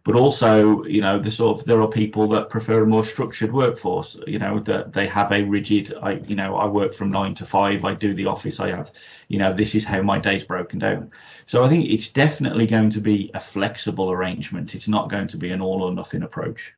but 0.07 0.15
also 0.15 0.85
you 0.85 1.01
know 1.01 1.19
the 1.19 1.29
sort 1.29 1.59
of 1.59 1.65
there 1.65 1.81
are 1.81 1.87
people 1.89 2.29
that 2.29 2.49
prefer 2.49 2.83
a 2.83 2.87
more 2.87 3.03
structured 3.03 3.51
workforce 3.51 4.17
you 4.25 4.39
know 4.39 4.57
that 4.61 4.93
they 4.93 5.05
have 5.05 5.33
a 5.33 5.43
rigid 5.43 5.93
i 6.01 6.13
you 6.29 6.35
know 6.35 6.55
i 6.55 6.65
work 6.65 6.93
from 6.93 7.11
nine 7.11 7.35
to 7.35 7.45
five 7.45 7.83
i 7.83 7.93
do 7.93 8.13
the 8.15 8.25
office 8.25 8.61
i 8.61 8.69
have 8.69 8.89
you 9.27 9.37
know 9.37 9.53
this 9.53 9.75
is 9.75 9.83
how 9.83 10.01
my 10.01 10.17
day's 10.17 10.45
broken 10.45 10.79
down. 10.79 11.11
So 11.45 11.65
i 11.65 11.69
think 11.69 11.89
it's 11.89 12.07
definitely 12.07 12.67
going 12.67 12.89
to 12.91 13.01
be 13.01 13.29
a 13.33 13.39
flexible 13.39 14.09
arrangement. 14.09 14.75
It's 14.75 14.87
not 14.87 15.09
going 15.09 15.27
to 15.27 15.37
be 15.37 15.51
an 15.51 15.61
all 15.61 15.83
or 15.83 15.93
nothing 15.93 16.23
approach. 16.23 16.73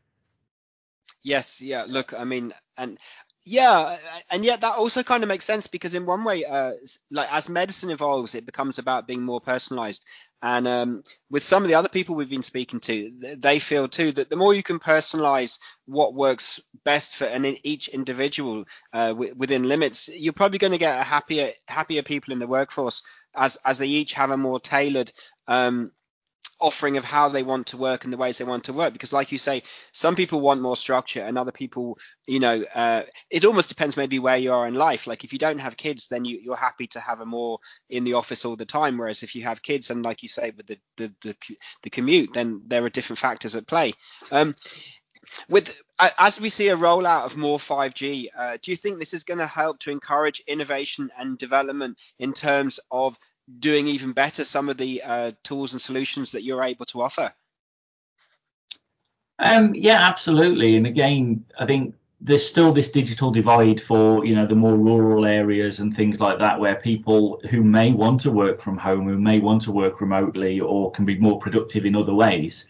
Yes 1.22 1.62
yeah 1.62 1.86
look 1.88 2.16
i 2.18 2.24
mean 2.24 2.52
and 2.78 2.98
yeah, 3.50 3.98
and 4.30 4.46
yet 4.46 4.62
that 4.62 4.76
also 4.76 5.02
kind 5.02 5.24
of 5.24 5.28
makes 5.28 5.44
sense 5.44 5.66
because 5.66 5.96
in 5.96 6.06
one 6.06 6.24
way, 6.24 6.46
uh, 6.46 6.74
like 7.10 7.32
as 7.32 7.50
medicine 7.50 7.90
evolves, 7.90 8.36
it 8.36 8.46
becomes 8.46 8.78
about 8.78 9.08
being 9.08 9.24
more 9.24 9.42
personalized. 9.42 10.06
And 10.44 10.68
um, 10.68 11.04
with 11.32 11.42
some 11.42 11.64
of 11.64 11.70
the 11.70 11.76
other 11.76 11.90
people 11.90 12.14
we've 12.16 12.30
been 12.30 12.44
speaking 12.44 12.80
to, 12.82 13.12
they 13.40 13.58
feel 13.58 13.88
too 13.88 14.12
that 14.12 14.30
the 14.30 14.36
more 14.36 14.54
you 14.54 14.62
can 14.62 14.80
personalize 14.80 15.58
what 15.88 16.14
works 16.14 16.60
best 16.86 17.18
for 17.18 17.26
an 17.26 17.46
each 17.64 17.88
individual 17.88 18.66
uh, 18.94 19.10
w- 19.10 19.34
within 19.36 19.68
limits, 19.68 20.10
you're 20.14 20.34
probably 20.34 20.60
going 20.60 20.74
to 20.74 20.78
get 20.78 21.00
a 21.00 21.04
happier 21.04 21.52
happier 21.68 22.04
people 22.04 22.32
in 22.34 22.40
the 22.40 22.48
workforce 22.48 23.02
as 23.36 23.58
as 23.66 23.80
they 23.80 23.88
each 23.88 24.14
have 24.14 24.30
a 24.30 24.38
more 24.38 24.60
tailored 24.60 25.12
um, 25.48 25.92
offering 26.60 26.98
of 26.98 27.04
how 27.04 27.30
they 27.30 27.44
want 27.44 27.68
to 27.68 27.78
work 27.78 28.04
and 28.04 28.12
the 28.12 28.18
ways 28.18 28.38
they 28.38 28.46
want 28.46 28.66
to 28.66 28.74
work. 28.74 28.94
Because 28.94 29.14
like 29.14 29.32
you 29.32 29.38
say 29.38 29.64
some 29.92 30.16
people 30.16 30.42
want 30.42 30.62
more 30.62 30.76
structure 30.76 31.22
and 31.22 31.38
other 31.38 31.52
people 31.52 31.98
you 32.28 32.40
know 32.40 32.64
uh, 32.76 33.04
it 33.30 33.46
almost 33.46 33.70
depends 33.70 33.98
maybe 33.98 34.20
where 34.20 34.38
you 34.38 34.54
are 34.54 34.68
in 34.68 34.76
life. 34.76 35.08
Like 35.08 35.24
if 35.24 35.34
you 35.34 35.40
don't 35.40 35.60
have 35.60 35.78
kids 35.78 36.08
then 36.08 36.26
you, 36.26 36.40
you're 36.42 36.56
happy 36.56 36.88
to 36.88 37.00
have 37.00 37.22
a 37.22 37.26
more 37.26 37.60
in 37.90 38.04
the 38.04 38.14
office 38.14 38.46
all 38.46 38.56
the 38.56 38.66
time. 38.66 38.98
Whereas 38.98 39.24
if 39.24 39.36
you 39.36 39.44
have 39.44 39.62
kids 39.62 39.90
and 39.90 40.04
like 40.04 40.24
you 40.24 40.30
say 40.30 40.52
with 40.56 40.68
the 40.68 40.78
the, 40.98 41.14
the, 41.22 41.36
the 41.84 41.90
commute 41.90 42.34
then 42.34 42.62
there 42.68 42.84
are 42.84 42.90
different 42.90 43.20
factors 43.20 43.56
at 43.56 43.68
play. 43.68 43.94
Um, 44.32 44.56
with 45.48 45.76
as 46.00 46.40
we 46.40 46.50
see 46.50 46.70
a 46.70 46.78
rollout 46.78 47.26
of 47.26 47.38
more 47.38 47.60
5G, 47.60 48.30
uh, 48.36 48.58
do 48.62 48.72
you 48.72 48.78
think 48.78 49.00
this 49.00 49.14
is 49.14 49.24
going 49.24 49.38
to 49.38 49.48
help 49.48 49.80
to 49.80 49.92
encourage 49.92 50.42
innovation 50.48 51.12
and 51.18 51.38
development 51.38 51.98
in 52.18 52.34
terms 52.34 52.80
of 52.90 53.18
doing 53.60 53.88
even 53.88 54.14
better 54.14 54.44
some 54.44 54.70
of 54.70 54.78
the 54.78 55.02
uh, 55.04 55.32
tools 55.44 55.74
and 55.74 55.82
solutions 55.82 56.32
that 56.32 56.44
you're 56.44 56.64
able 56.64 56.86
to 56.88 57.02
offer? 57.02 57.34
Um, 59.40 59.74
yeah, 59.74 60.00
absolutely. 60.02 60.76
And 60.76 60.86
again, 60.86 61.46
I 61.58 61.66
think 61.66 61.96
there's 62.22 62.46
still 62.46 62.74
this 62.74 62.92
digital 62.92 63.32
divide 63.32 63.82
for 63.82 64.26
you 64.26 64.36
know 64.36 64.46
the 64.46 64.56
more 64.56 64.76
rural 64.76 65.26
areas 65.26 65.80
and 65.80 65.96
things 65.96 66.20
like 66.20 66.38
that 66.40 66.60
where 66.60 66.76
people 66.76 67.40
who 67.50 67.64
may 67.64 67.92
want 67.94 68.20
to 68.22 68.32
work 68.32 68.60
from 68.60 68.78
home 68.78 69.08
who 69.08 69.18
may 69.18 69.40
want 69.40 69.62
to 69.62 69.72
work 69.72 70.02
remotely 70.02 70.60
or 70.60 70.92
can 70.92 71.06
be 71.06 71.18
more 71.18 71.40
productive 71.40 71.86
in 71.86 71.96
other 71.96 72.14
ways 72.14 72.66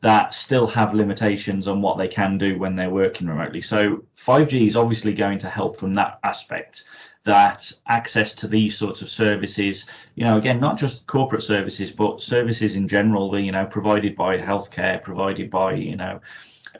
that 0.00 0.34
still 0.34 0.66
have 0.66 0.94
limitations 0.94 1.66
on 1.66 1.80
what 1.80 1.98
they 1.98 2.08
can 2.08 2.38
do 2.38 2.58
when 2.58 2.74
they're 2.74 2.90
working 2.90 3.26
remotely 3.26 3.60
so 3.60 4.02
5g 4.16 4.66
is 4.66 4.76
obviously 4.76 5.12
going 5.12 5.38
to 5.38 5.50
help 5.50 5.76
from 5.76 5.92
that 5.94 6.18
aspect 6.24 6.84
that 7.24 7.72
access 7.86 8.34
to 8.34 8.46
these 8.46 8.76
sorts 8.76 9.02
of 9.02 9.08
services, 9.08 9.86
you 10.14 10.24
know, 10.24 10.36
again, 10.36 10.60
not 10.60 10.78
just 10.78 11.06
corporate 11.06 11.42
services, 11.42 11.90
but 11.90 12.22
services 12.22 12.76
in 12.76 12.86
general, 12.86 13.38
you 13.38 13.52
know, 13.52 13.64
provided 13.66 14.14
by 14.14 14.38
healthcare, 14.38 15.02
provided 15.02 15.50
by, 15.50 15.72
you 15.74 15.96
know, 15.96 16.20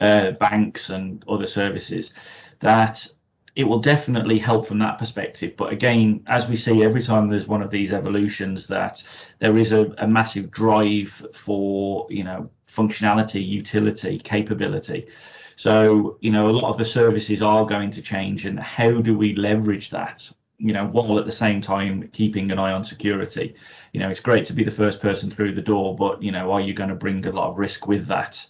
uh, 0.01 0.31
banks 0.31 0.89
and 0.89 1.23
other 1.27 1.47
services, 1.47 2.13
that 2.59 3.07
it 3.55 3.63
will 3.63 3.79
definitely 3.79 4.37
help 4.37 4.67
from 4.67 4.79
that 4.79 4.99
perspective. 4.99 5.55
But 5.57 5.71
again, 5.71 6.23
as 6.27 6.47
we 6.47 6.57
see 6.57 6.83
every 6.83 7.01
time 7.01 7.29
there's 7.29 7.47
one 7.47 7.61
of 7.61 7.71
these 7.71 7.91
evolutions, 7.91 8.67
that 8.67 9.01
there 9.39 9.57
is 9.57 9.71
a, 9.71 9.93
a 9.97 10.07
massive 10.07 10.51
drive 10.51 11.25
for, 11.33 12.05
you 12.09 12.23
know, 12.23 12.49
functionality, 12.71 13.45
utility, 13.45 14.19
capability. 14.19 15.07
So, 15.55 16.17
you 16.21 16.31
know, 16.31 16.49
a 16.49 16.51
lot 16.51 16.69
of 16.69 16.77
the 16.77 16.85
services 16.85 17.41
are 17.41 17.65
going 17.65 17.91
to 17.91 18.01
change, 18.01 18.45
and 18.45 18.59
how 18.59 19.01
do 19.01 19.17
we 19.17 19.35
leverage 19.35 19.89
that? 19.91 20.29
You 20.57 20.73
know, 20.73 20.85
while 20.85 21.19
at 21.19 21.25
the 21.25 21.31
same 21.31 21.61
time 21.61 22.09
keeping 22.13 22.51
an 22.51 22.59
eye 22.59 22.71
on 22.71 22.83
security. 22.83 23.55
You 23.93 23.99
know, 23.99 24.09
it's 24.09 24.19
great 24.19 24.45
to 24.45 24.53
be 24.53 24.63
the 24.63 24.71
first 24.71 25.01
person 25.01 25.29
through 25.31 25.55
the 25.55 25.61
door, 25.61 25.95
but 25.95 26.21
you 26.21 26.31
know, 26.31 26.51
are 26.51 26.61
you 26.61 26.73
going 26.73 26.89
to 26.89 26.95
bring 26.95 27.25
a 27.25 27.31
lot 27.31 27.49
of 27.49 27.57
risk 27.57 27.87
with 27.87 28.07
that? 28.07 28.45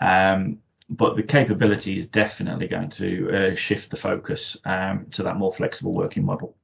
Um, 0.00 0.58
but 0.90 1.16
the 1.16 1.22
capability 1.22 1.96
is 1.96 2.06
definitely 2.06 2.66
going 2.66 2.90
to 2.90 3.30
uh, 3.52 3.54
shift 3.54 3.90
the 3.90 3.96
focus 3.96 4.56
um, 4.64 5.06
to 5.12 5.22
that 5.22 5.36
more 5.36 5.52
flexible 5.52 5.94
working 5.94 6.24
model. 6.24 6.56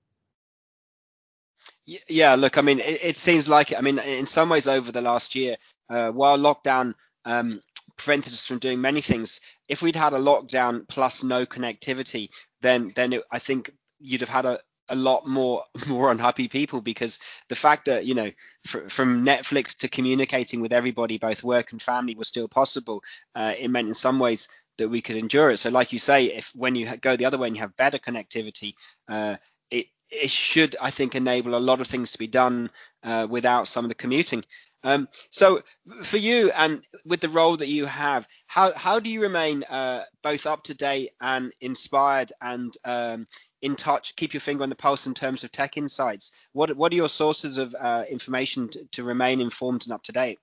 Yeah, 2.09 2.35
look, 2.35 2.59
I 2.59 2.63
mean, 2.63 2.81
it, 2.81 2.99
it, 3.03 3.17
seems 3.17 3.49
like. 3.49 3.73
I 3.73 3.81
mean, 3.81 4.01
in 4.01 4.27
some 4.27 4.49
ways, 4.49 4.67
over 4.67 4.91
the 4.91 5.01
last 5.01 5.37
year, 5.37 5.57
uh, 5.89 6.11
while 6.11 6.37
lockdown 6.37 6.95
um, 7.25 7.61
prevented 8.07 8.33
us 8.33 8.47
from 8.47 8.61
doing 8.61 8.81
many 8.81 9.01
things. 9.01 9.41
If 9.69 9.83
we'd 9.83 9.97
had 9.97 10.13
a 10.13 10.19
lockdown 10.19 10.87
plus 10.89 11.25
no 11.25 11.45
connectivity, 11.45 12.31
then 12.61 12.93
then 12.95 13.13
it, 13.13 13.23
I 13.31 13.41
think 13.41 13.73
you'd 13.99 14.21
have 14.21 14.31
had 14.31 14.47
a 14.47 14.61
a 14.89 14.95
lot 14.95 15.27
more 15.27 15.65
more 15.89 16.11
unhappy 16.13 16.49
people 16.49 16.81
because 16.81 17.19
the 17.49 17.57
fact 17.57 17.87
that 17.87 18.07
you 18.07 18.15
know 18.15 18.31
fr- 18.65 18.89
from 18.89 19.25
Netflix 19.27 19.79
to 19.79 19.89
communicating 19.89 20.61
with 20.61 20.73
everybody, 20.73 21.19
both 21.19 21.43
work 21.43 21.73
and 21.73 21.83
family, 21.83 22.15
was 22.15 22.29
still 22.29 22.49
possible. 22.49 23.03
Uh, 23.35 23.55
it 23.59 23.69
meant 23.69 23.89
in 23.89 23.95
some 23.95 24.21
ways 24.21 24.49
that 24.79 24.89
we 24.89 25.03
could 25.03 25.17
endure 25.17 25.51
it. 25.51 25.57
So, 25.59 25.71
like 25.71 25.93
you 25.93 25.99
say, 25.99 26.27
if 26.27 26.53
when 26.55 26.77
you 26.77 26.97
go 26.99 27.17
the 27.17 27.25
other 27.25 27.39
way 27.39 27.49
and 27.49 27.57
you 27.57 27.63
have 27.63 27.77
better 27.77 27.99
connectivity, 27.99 28.75
uh, 29.09 29.37
it 29.71 29.87
it 30.11 30.31
should 30.31 30.77
I 30.81 30.91
think 30.91 31.17
enable 31.17 31.57
a 31.57 31.67
lot 31.69 31.81
of 31.81 31.89
things 31.89 32.13
to 32.13 32.19
be 32.19 32.29
done 32.29 32.71
uh, 33.03 33.27
without 33.29 33.67
some 33.67 33.85
of 33.85 33.89
the 33.89 33.95
commuting. 33.97 34.45
Um, 34.87 35.09
so 35.31 35.63
for 36.05 36.17
you 36.17 36.53
and 36.53 36.87
with 37.05 37.21
the 37.21 37.29
role 37.29 37.57
that 37.57 37.67
you 37.67 37.87
have, 37.87 38.29
how 38.47 38.73
how 38.75 39.01
do 39.01 39.11
you 39.11 39.21
remain 39.21 39.65
uh, 39.65 40.05
both 40.23 40.47
up 40.47 40.63
to 40.65 40.75
date 40.75 41.11
and 41.21 41.53
inspired 41.61 42.33
and 42.41 42.73
um, 42.85 43.27
in 43.63 43.75
touch, 43.75 44.15
keep 44.15 44.33
your 44.33 44.41
finger 44.41 44.63
on 44.63 44.69
the 44.69 44.77
pulse 44.77 45.09
in 45.09 45.15
terms 45.15 45.43
of 45.43 45.51
tech 45.51 45.77
insights? 45.77 46.31
What 46.53 46.77
what 46.77 46.93
are 46.93 46.97
your 46.97 47.09
sources 47.09 47.59
of 47.59 47.75
uh, 47.75 48.05
information 48.09 48.69
to, 48.69 48.85
to 48.93 49.03
remain 49.03 49.41
informed 49.41 49.87
and 49.87 49.93
up 49.93 50.05
to 50.05 50.13
date? 50.13 50.39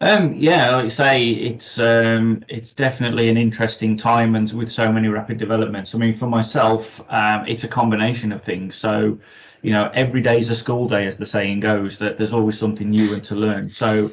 Um, 0.00 0.34
yeah, 0.34 0.76
like 0.76 0.84
you 0.84 0.90
say, 0.90 1.24
it's 1.30 1.78
um, 1.78 2.44
it's 2.48 2.72
definitely 2.72 3.30
an 3.30 3.38
interesting 3.38 3.96
time, 3.96 4.34
and 4.36 4.52
with 4.52 4.70
so 4.70 4.92
many 4.92 5.08
rapid 5.08 5.38
developments. 5.38 5.94
I 5.94 5.98
mean, 5.98 6.14
for 6.14 6.26
myself, 6.26 7.00
um, 7.08 7.46
it's 7.48 7.64
a 7.64 7.68
combination 7.68 8.30
of 8.30 8.42
things. 8.42 8.76
So, 8.76 9.18
you 9.62 9.72
know, 9.72 9.90
every 9.94 10.20
day 10.20 10.38
is 10.38 10.50
a 10.50 10.54
school 10.54 10.88
day, 10.88 11.06
as 11.06 11.16
the 11.16 11.26
saying 11.26 11.60
goes. 11.60 11.98
That 11.98 12.18
there's 12.18 12.32
always 12.32 12.58
something 12.58 12.90
new 12.90 13.14
and 13.14 13.24
to 13.24 13.34
learn. 13.34 13.70
So, 13.70 14.10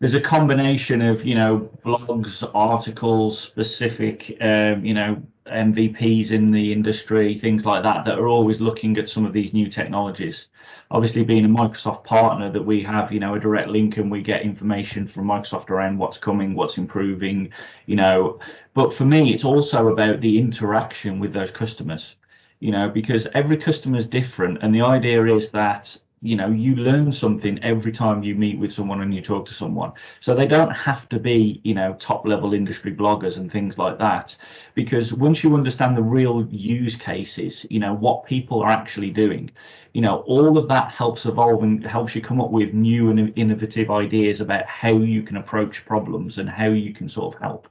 there's 0.00 0.14
a 0.14 0.20
combination 0.20 1.02
of 1.02 1.24
you 1.24 1.34
know 1.34 1.70
blogs, 1.84 2.48
articles, 2.54 3.40
specific 3.40 4.36
um, 4.40 4.84
you 4.84 4.94
know 4.94 5.22
MVPs 5.46 6.30
in 6.30 6.50
the 6.50 6.72
industry, 6.72 7.36
things 7.36 7.66
like 7.66 7.82
that, 7.82 8.04
that 8.06 8.18
are 8.18 8.28
always 8.28 8.60
looking 8.60 8.96
at 8.96 9.08
some 9.08 9.26
of 9.26 9.32
these 9.32 9.52
new 9.52 9.68
technologies. 9.68 10.48
Obviously, 10.90 11.22
being 11.22 11.44
a 11.44 11.48
Microsoft 11.48 12.04
partner, 12.04 12.50
that 12.50 12.62
we 12.64 12.82
have, 12.82 13.12
you 13.12 13.20
know, 13.20 13.34
a 13.34 13.40
direct 13.40 13.68
link 13.68 13.98
and 13.98 14.10
we 14.10 14.22
get 14.22 14.42
information 14.42 15.06
from 15.06 15.26
Microsoft 15.26 15.68
around 15.68 15.98
what's 15.98 16.18
coming, 16.18 16.54
what's 16.54 16.78
improving, 16.78 17.50
you 17.86 17.96
know. 17.96 18.38
But 18.72 18.94
for 18.94 19.04
me, 19.04 19.34
it's 19.34 19.44
also 19.44 19.88
about 19.88 20.20
the 20.20 20.38
interaction 20.38 21.18
with 21.18 21.32
those 21.32 21.50
customers, 21.50 22.16
you 22.60 22.70
know, 22.70 22.88
because 22.88 23.26
every 23.34 23.56
customer 23.56 23.98
is 23.98 24.06
different. 24.06 24.58
And 24.62 24.74
the 24.74 24.82
idea 24.82 25.24
is 25.26 25.50
that 25.50 25.98
you 26.24 26.36
know 26.36 26.48
you 26.48 26.74
learn 26.74 27.12
something 27.12 27.62
every 27.62 27.92
time 27.92 28.22
you 28.22 28.34
meet 28.34 28.58
with 28.58 28.72
someone 28.72 29.02
and 29.02 29.14
you 29.14 29.20
talk 29.20 29.44
to 29.44 29.52
someone 29.52 29.92
so 30.20 30.34
they 30.34 30.46
don't 30.46 30.70
have 30.70 31.06
to 31.06 31.18
be 31.18 31.60
you 31.64 31.74
know 31.74 31.92
top 32.00 32.26
level 32.26 32.54
industry 32.54 32.94
bloggers 32.94 33.36
and 33.36 33.52
things 33.52 33.76
like 33.76 33.98
that 33.98 34.34
because 34.74 35.12
once 35.12 35.44
you 35.44 35.54
understand 35.54 35.94
the 35.94 36.02
real 36.02 36.46
use 36.50 36.96
cases 36.96 37.66
you 37.68 37.78
know 37.78 37.92
what 37.92 38.24
people 38.24 38.62
are 38.62 38.70
actually 38.70 39.10
doing 39.10 39.50
you 39.92 40.00
know 40.00 40.20
all 40.20 40.56
of 40.56 40.66
that 40.66 40.90
helps 40.90 41.26
evolve 41.26 41.62
and 41.62 41.84
helps 41.84 42.14
you 42.14 42.22
come 42.22 42.40
up 42.40 42.50
with 42.50 42.72
new 42.72 43.10
and 43.10 43.32
innovative 43.36 43.90
ideas 43.90 44.40
about 44.40 44.64
how 44.64 44.96
you 44.96 45.22
can 45.22 45.36
approach 45.36 45.84
problems 45.84 46.38
and 46.38 46.48
how 46.48 46.68
you 46.68 46.94
can 46.94 47.06
sort 47.06 47.34
of 47.34 47.40
help 47.40 47.68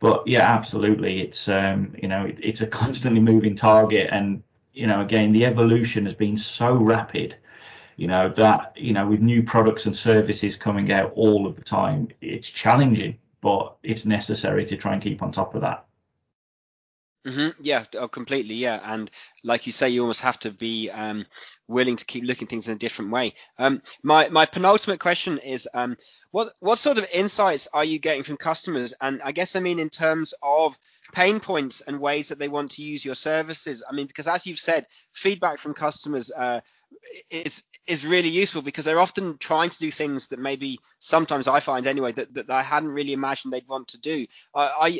but 0.00 0.26
yeah 0.26 0.42
absolutely. 0.42 1.20
It's 1.20 1.48
um 1.48 1.94
you 2.02 2.08
know 2.08 2.24
it, 2.26 2.38
it's 2.42 2.60
a 2.60 2.66
constantly 2.66 3.20
moving 3.20 3.54
target. 3.54 4.08
And 4.10 4.42
you 4.72 4.86
know 4.86 5.00
again 5.00 5.32
the 5.32 5.44
evolution 5.44 6.04
has 6.04 6.14
been 6.14 6.36
so 6.36 6.74
rapid 6.74 7.36
you 7.96 8.06
know 8.06 8.30
that 8.30 8.72
you 8.76 8.92
know 8.92 9.06
with 9.06 9.22
new 9.22 9.42
products 9.42 9.86
and 9.86 9.96
services 9.96 10.56
coming 10.56 10.90
out 10.92 11.12
all 11.14 11.46
of 11.46 11.56
the 11.56 11.62
time 11.62 12.08
it's 12.20 12.48
challenging 12.48 13.18
but 13.40 13.76
it's 13.82 14.04
necessary 14.06 14.64
to 14.64 14.76
try 14.76 14.94
and 14.94 15.02
keep 15.02 15.22
on 15.22 15.32
top 15.32 15.54
of 15.54 15.60
that 15.60 15.84
Mm-hmm. 17.26 17.62
Yeah, 17.62 17.84
oh, 17.98 18.08
completely. 18.08 18.54
Yeah, 18.54 18.80
and 18.82 19.10
like 19.44 19.66
you 19.66 19.72
say, 19.72 19.90
you 19.90 20.00
almost 20.00 20.22
have 20.22 20.38
to 20.40 20.50
be 20.50 20.88
um, 20.88 21.26
willing 21.68 21.96
to 21.96 22.04
keep 22.06 22.24
looking 22.24 22.46
things 22.48 22.66
in 22.66 22.74
a 22.76 22.78
different 22.78 23.10
way. 23.10 23.34
Um, 23.58 23.82
my 24.02 24.30
my 24.30 24.46
penultimate 24.46 25.00
question 25.00 25.36
is, 25.38 25.68
um, 25.74 25.98
what 26.30 26.54
what 26.60 26.78
sort 26.78 26.96
of 26.96 27.06
insights 27.12 27.68
are 27.74 27.84
you 27.84 27.98
getting 27.98 28.22
from 28.22 28.38
customers? 28.38 28.94
And 29.02 29.20
I 29.22 29.32
guess 29.32 29.54
I 29.54 29.60
mean 29.60 29.78
in 29.78 29.90
terms 29.90 30.32
of 30.42 30.78
pain 31.12 31.40
points 31.40 31.82
and 31.82 32.00
ways 32.00 32.28
that 32.28 32.38
they 32.38 32.48
want 32.48 32.70
to 32.72 32.82
use 32.82 33.04
your 33.04 33.14
services. 33.16 33.84
I 33.86 33.92
mean, 33.92 34.06
because 34.06 34.26
as 34.28 34.46
you've 34.46 34.58
said, 34.58 34.86
feedback 35.12 35.58
from 35.58 35.74
customers 35.74 36.30
uh, 36.34 36.62
is 37.30 37.62
is 37.90 38.06
really 38.06 38.28
useful 38.28 38.62
because 38.62 38.84
they're 38.84 39.00
often 39.00 39.36
trying 39.38 39.68
to 39.68 39.78
do 39.78 39.90
things 39.90 40.28
that 40.28 40.38
maybe 40.38 40.78
sometimes 41.00 41.48
I 41.48 41.58
find 41.58 41.88
anyway 41.88 42.12
that, 42.12 42.32
that 42.34 42.48
I 42.48 42.62
hadn't 42.62 42.92
really 42.92 43.12
imagined 43.12 43.52
they'd 43.52 43.66
want 43.66 43.88
to 43.88 43.98
do. 43.98 44.26
Are, 44.54 44.70
are, 44.78 44.90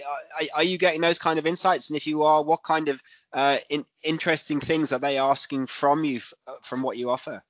are 0.56 0.64
you 0.64 0.76
getting 0.76 1.00
those 1.00 1.18
kind 1.18 1.38
of 1.38 1.46
insights? 1.46 1.88
And 1.88 1.96
if 1.96 2.08
you 2.08 2.24
are, 2.24 2.42
what 2.42 2.64
kind 2.64 2.88
of 2.88 3.00
uh, 3.32 3.58
in, 3.68 3.86
interesting 4.02 4.58
things 4.58 4.92
are 4.92 4.98
they 4.98 5.18
asking 5.18 5.66
from 5.66 6.02
you 6.02 6.16
f- 6.16 6.34
uh, 6.48 6.54
from 6.62 6.82
what 6.82 6.96
you 6.96 7.10
offer? 7.10 7.44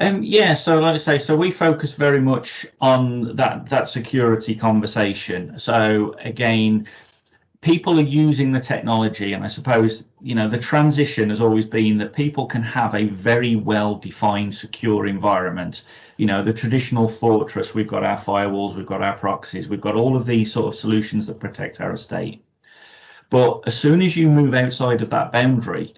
Um, 0.00 0.22
yeah, 0.24 0.54
so 0.54 0.80
like 0.80 0.94
I 0.94 0.98
say, 0.98 1.18
so 1.18 1.36
we 1.36 1.52
focus 1.52 1.92
very 1.92 2.20
much 2.20 2.66
on 2.80 3.36
that 3.36 3.68
that 3.70 3.88
security 3.88 4.56
conversation. 4.56 5.58
So 5.58 6.14
again, 6.18 6.88
people 7.60 7.98
are 7.98 8.02
using 8.02 8.52
the 8.52 8.60
technology, 8.60 9.32
and 9.32 9.44
I 9.44 9.48
suppose 9.48 10.04
you 10.20 10.34
know 10.34 10.48
the 10.48 10.58
transition 10.58 11.28
has 11.30 11.40
always 11.40 11.66
been 11.66 11.98
that 11.98 12.12
people 12.12 12.46
can 12.46 12.62
have 12.62 12.94
a 12.94 13.06
very 13.08 13.56
well 13.56 13.96
defined 13.96 14.54
secure 14.54 15.06
environment. 15.06 15.84
You 16.16 16.26
know, 16.26 16.42
the 16.42 16.52
traditional 16.52 17.08
fortress, 17.08 17.74
we've 17.74 17.88
got 17.88 18.04
our 18.04 18.18
firewalls, 18.18 18.76
we've 18.76 18.86
got 18.86 19.02
our 19.02 19.16
proxies, 19.18 19.68
we've 19.68 19.80
got 19.80 19.96
all 19.96 20.16
of 20.16 20.26
these 20.26 20.52
sort 20.52 20.72
of 20.72 20.78
solutions 20.78 21.26
that 21.26 21.40
protect 21.40 21.80
our 21.80 21.92
estate. 21.92 22.44
But 23.30 23.62
as 23.66 23.76
soon 23.76 24.02
as 24.02 24.16
you 24.16 24.28
move 24.28 24.54
outside 24.54 25.02
of 25.02 25.10
that 25.10 25.32
boundary, 25.32 25.94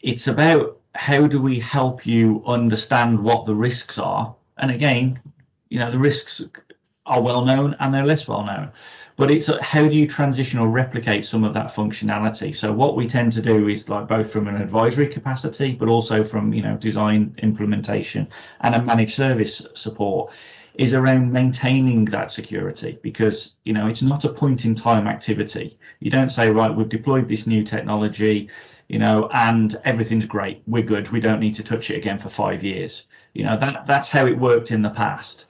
it's 0.00 0.26
about 0.26 0.78
how 0.94 1.26
do 1.26 1.40
we 1.40 1.60
help 1.60 2.06
you 2.06 2.42
understand 2.46 3.18
what 3.22 3.44
the 3.44 3.54
risks 3.54 3.98
are? 3.98 4.34
And 4.58 4.70
again, 4.70 5.20
you 5.68 5.78
know, 5.78 5.90
the 5.90 5.98
risks 5.98 6.42
are 7.04 7.22
well 7.22 7.44
known 7.44 7.76
and 7.78 7.94
they're 7.94 8.06
less 8.06 8.26
well 8.26 8.44
known. 8.44 8.72
But 9.16 9.30
it's 9.30 9.50
how 9.62 9.88
do 9.88 9.94
you 9.94 10.06
transition 10.06 10.58
or 10.58 10.68
replicate 10.68 11.24
some 11.24 11.42
of 11.42 11.54
that 11.54 11.74
functionality? 11.74 12.54
So 12.54 12.72
what 12.72 12.96
we 12.96 13.06
tend 13.06 13.32
to 13.32 13.42
do 13.42 13.68
is 13.68 13.88
like 13.88 14.08
both 14.08 14.30
from 14.30 14.46
an 14.46 14.56
advisory 14.56 15.06
capacity, 15.06 15.72
but 15.72 15.88
also 15.88 16.22
from 16.22 16.52
you 16.52 16.62
know 16.62 16.76
design 16.76 17.34
implementation 17.42 18.28
and 18.60 18.74
a 18.74 18.82
managed 18.82 19.14
service 19.14 19.62
support 19.74 20.32
is 20.74 20.92
around 20.92 21.32
maintaining 21.32 22.04
that 22.04 22.30
security 22.30 22.98
because 23.02 23.54
you 23.64 23.72
know 23.72 23.86
it's 23.86 24.02
not 24.02 24.24
a 24.24 24.28
point 24.28 24.66
in 24.66 24.74
time 24.74 25.06
activity. 25.06 25.78
You 26.00 26.10
don't 26.10 26.28
say 26.28 26.50
right 26.50 26.74
we've 26.74 26.88
deployed 26.88 27.28
this 27.28 27.46
new 27.46 27.62
technology 27.64 28.50
you 28.88 28.98
know, 28.98 29.28
and 29.32 29.78
everything's 29.84 30.26
great. 30.26 30.62
We're 30.66 30.82
good. 30.82 31.10
We 31.10 31.20
don't 31.20 31.40
need 31.40 31.56
to 31.56 31.64
touch 31.64 31.90
it 31.90 31.96
again 31.96 32.18
for 32.18 32.28
five 32.28 32.62
years. 32.62 33.04
You 33.34 33.44
know, 33.44 33.56
that 33.58 33.86
that's 33.86 34.08
how 34.08 34.26
it 34.26 34.38
worked 34.38 34.70
in 34.70 34.82
the 34.82 34.90
past. 34.90 35.46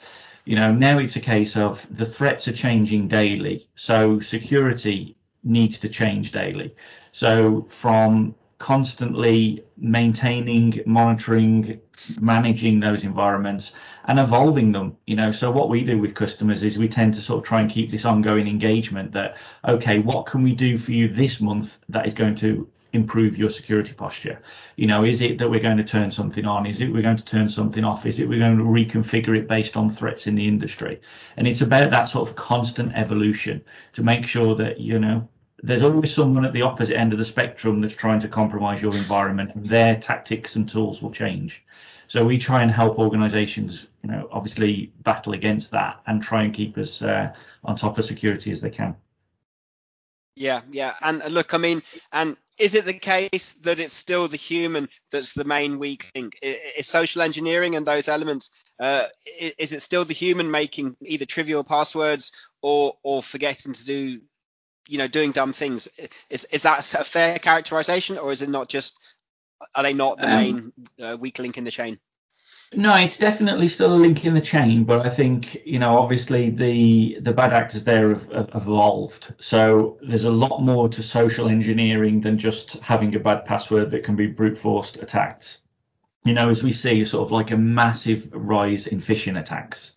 You 0.46 0.54
know, 0.54 0.72
now 0.72 0.98
it's 0.98 1.16
a 1.16 1.20
case 1.20 1.56
of 1.56 1.85
the 1.90 2.06
threats 2.06 2.46
are 2.46 2.52
changing 2.52 3.09
daily, 3.09 3.68
so 3.74 4.20
security 4.20 5.16
needs 5.42 5.78
to 5.80 5.88
change 5.88 6.30
daily. 6.30 6.74
So 7.11 7.66
from 7.68 8.35
constantly 8.59 9.64
maintaining, 9.76 10.80
monitoring, 10.87 11.80
managing 12.20 12.80
those 12.80 13.04
environments 13.04 13.72
and 14.06 14.18
evolving 14.18 14.72
them 14.72 14.96
you 15.06 15.16
know 15.16 15.32
so 15.32 15.50
what 15.50 15.68
we 15.68 15.82
do 15.82 15.98
with 15.98 16.14
customers 16.14 16.62
is 16.62 16.78
we 16.78 16.88
tend 16.88 17.12
to 17.12 17.22
sort 17.22 17.38
of 17.38 17.44
try 17.44 17.61
and 17.61 17.70
keep 17.70 17.90
this 17.90 18.04
ongoing 18.04 18.46
engagement 18.46 19.12
that 19.12 19.37
okay 19.66 19.98
what 19.98 20.26
can 20.26 20.42
we 20.42 20.54
do 20.54 20.78
for 20.78 20.92
you 20.92 21.09
this 21.09 21.40
month 21.40 21.76
that 21.88 22.06
is 22.06 22.14
going 22.14 22.35
to 22.35 22.68
improve 22.92 23.37
your 23.37 23.51
security 23.51 23.92
posture? 23.92 24.40
You 24.77 24.87
know, 24.87 25.05
is 25.05 25.20
it 25.20 25.38
that 25.38 25.51
we're 25.51 25.61
going 25.61 25.77
to 25.77 25.85
turn 25.85 26.11
something 26.11 26.44
on? 26.44 26.66
Is 26.66 26.81
it 26.81 26.92
we're 26.92 27.03
going 27.03 27.16
to 27.16 27.25
turn 27.25 27.49
something 27.49 27.85
off? 27.85 28.07
Is 28.07 28.18
it 28.18 28.29
we're 28.29 28.38
going 28.38 28.59
to 28.59 28.64
reconfigure 28.64 29.37
it 29.37 29.49
based 29.49 29.77
on 29.77 29.90
threats 29.90 30.27
in 30.27 30.35
the 30.35 30.46
industry? 30.46 31.01
And 31.37 31.46
it's 31.46 31.61
about 31.61 31.90
that 31.90 32.05
sort 32.05 32.29
of 32.29 32.37
constant 32.37 32.92
evolution 32.94 33.62
to 33.92 34.03
make 34.03 34.27
sure 34.27 34.55
that, 34.57 34.81
you 34.81 34.99
know, 34.99 35.29
there's 35.62 35.83
always 35.83 36.12
someone 36.12 36.44
at 36.44 36.53
the 36.53 36.62
opposite 36.62 36.96
end 36.96 37.12
of 37.12 37.18
the 37.18 37.25
spectrum 37.25 37.81
that's 37.81 37.94
trying 37.94 38.20
to 38.20 38.29
compromise 38.29 38.83
your 38.83 38.94
environment 38.94 39.53
and 39.55 39.66
their 39.68 39.96
tactics 39.96 40.57
and 40.57 40.68
tools 40.68 41.03
will 41.03 41.11
change. 41.11 41.64
So 42.09 42.25
we 42.25 42.38
try 42.38 42.62
and 42.62 42.70
help 42.70 42.99
organizations, 42.99 43.88
you 44.03 44.11
know, 44.11 44.29
obviously 44.31 44.92
battle 45.03 45.33
against 45.33 45.70
that 45.72 46.01
and 46.07 46.22
try 46.22 46.44
and 46.44 46.55
keep 46.55 46.79
us 46.79 47.03
uh, 47.03 47.35
on 47.64 47.75
top 47.75 47.99
of 47.99 48.05
security 48.05 48.53
as 48.53 48.61
they 48.61 48.70
can. 48.70 48.94
Yeah, 50.37 50.61
yeah. 50.70 50.94
And 51.01 51.25
look, 51.31 51.55
I 51.55 51.59
mean, 51.59 51.83
and 52.12 52.37
is 52.58 52.74
it 52.74 52.84
the 52.84 52.94
case 52.94 53.52
that 53.62 53.78
it's 53.78 53.94
still 53.94 54.28
the 54.28 54.36
human 54.36 54.88
that's 55.10 55.34
the 55.34 55.44
main 55.44 55.78
weak 55.78 56.10
link? 56.14 56.38
Is 56.42 56.86
social 56.86 57.22
engineering 57.22 57.76
and 57.76 57.86
those 57.86 58.08
elements, 58.08 58.50
uh, 58.80 59.06
is 59.58 59.72
it 59.72 59.82
still 59.82 60.04
the 60.04 60.14
human 60.14 60.50
making 60.50 60.96
either 61.02 61.26
trivial 61.26 61.64
passwords 61.64 62.32
or 62.62 62.96
or 63.02 63.22
forgetting 63.22 63.72
to 63.74 63.84
do, 63.84 64.20
you 64.88 64.98
know, 64.98 65.08
doing 65.08 65.32
dumb 65.32 65.52
things? 65.52 65.88
Is 66.30 66.44
is 66.46 66.62
that 66.62 66.94
a 66.94 67.04
fair 67.04 67.38
characterization, 67.38 68.18
or 68.18 68.32
is 68.32 68.42
it 68.42 68.48
not 68.48 68.68
just? 68.68 68.98
Are 69.74 69.82
they 69.82 69.94
not 69.94 70.18
the 70.18 70.28
um, 70.28 70.34
main 70.34 70.72
uh, 71.00 71.16
weak 71.18 71.38
link 71.38 71.58
in 71.58 71.64
the 71.64 71.70
chain? 71.70 71.98
No, 72.74 72.94
it's 72.96 73.16
definitely 73.16 73.68
still 73.68 73.94
a 73.94 73.96
link 73.96 74.24
in 74.24 74.35
the 74.35 74.40
chain, 74.40 74.85
but 74.85 75.07
I 75.07 75.09
think 75.09 75.62
you 75.64 75.79
know, 75.79 75.98
obviously 75.98 76.50
the 76.50 77.18
the 77.20 77.33
bad 77.33 77.52
actors 77.52 77.85
there 77.85 78.11
have, 78.11 78.31
have 78.33 78.50
evolved. 78.55 79.35
So 79.38 79.98
there's 80.02 80.24
a 80.24 80.31
lot 80.31 80.62
more 80.62 80.88
to 80.88 81.02
social 81.02 81.48
engineering 81.48 82.20
than 82.20 82.38
just 82.38 82.74
having 82.81 83.14
a 83.14 83.20
bad 83.20 83.44
password 83.44 83.90
that 83.92 84.05
can 84.05 84.16
be 84.16 84.26
brute 84.26 84.59
forced 84.59 84.96
attacked. 84.98 85.59
You 86.24 86.35
know, 86.35 86.50
as 86.50 86.62
we 86.62 86.72
see, 86.72 87.05
sort 87.05 87.24
of 87.26 87.33
like 87.33 87.52
a 87.52 87.57
massive 87.57 88.29
rise 88.33 88.88
in 88.88 89.00
phishing 89.00 89.38
attacks 89.38 89.92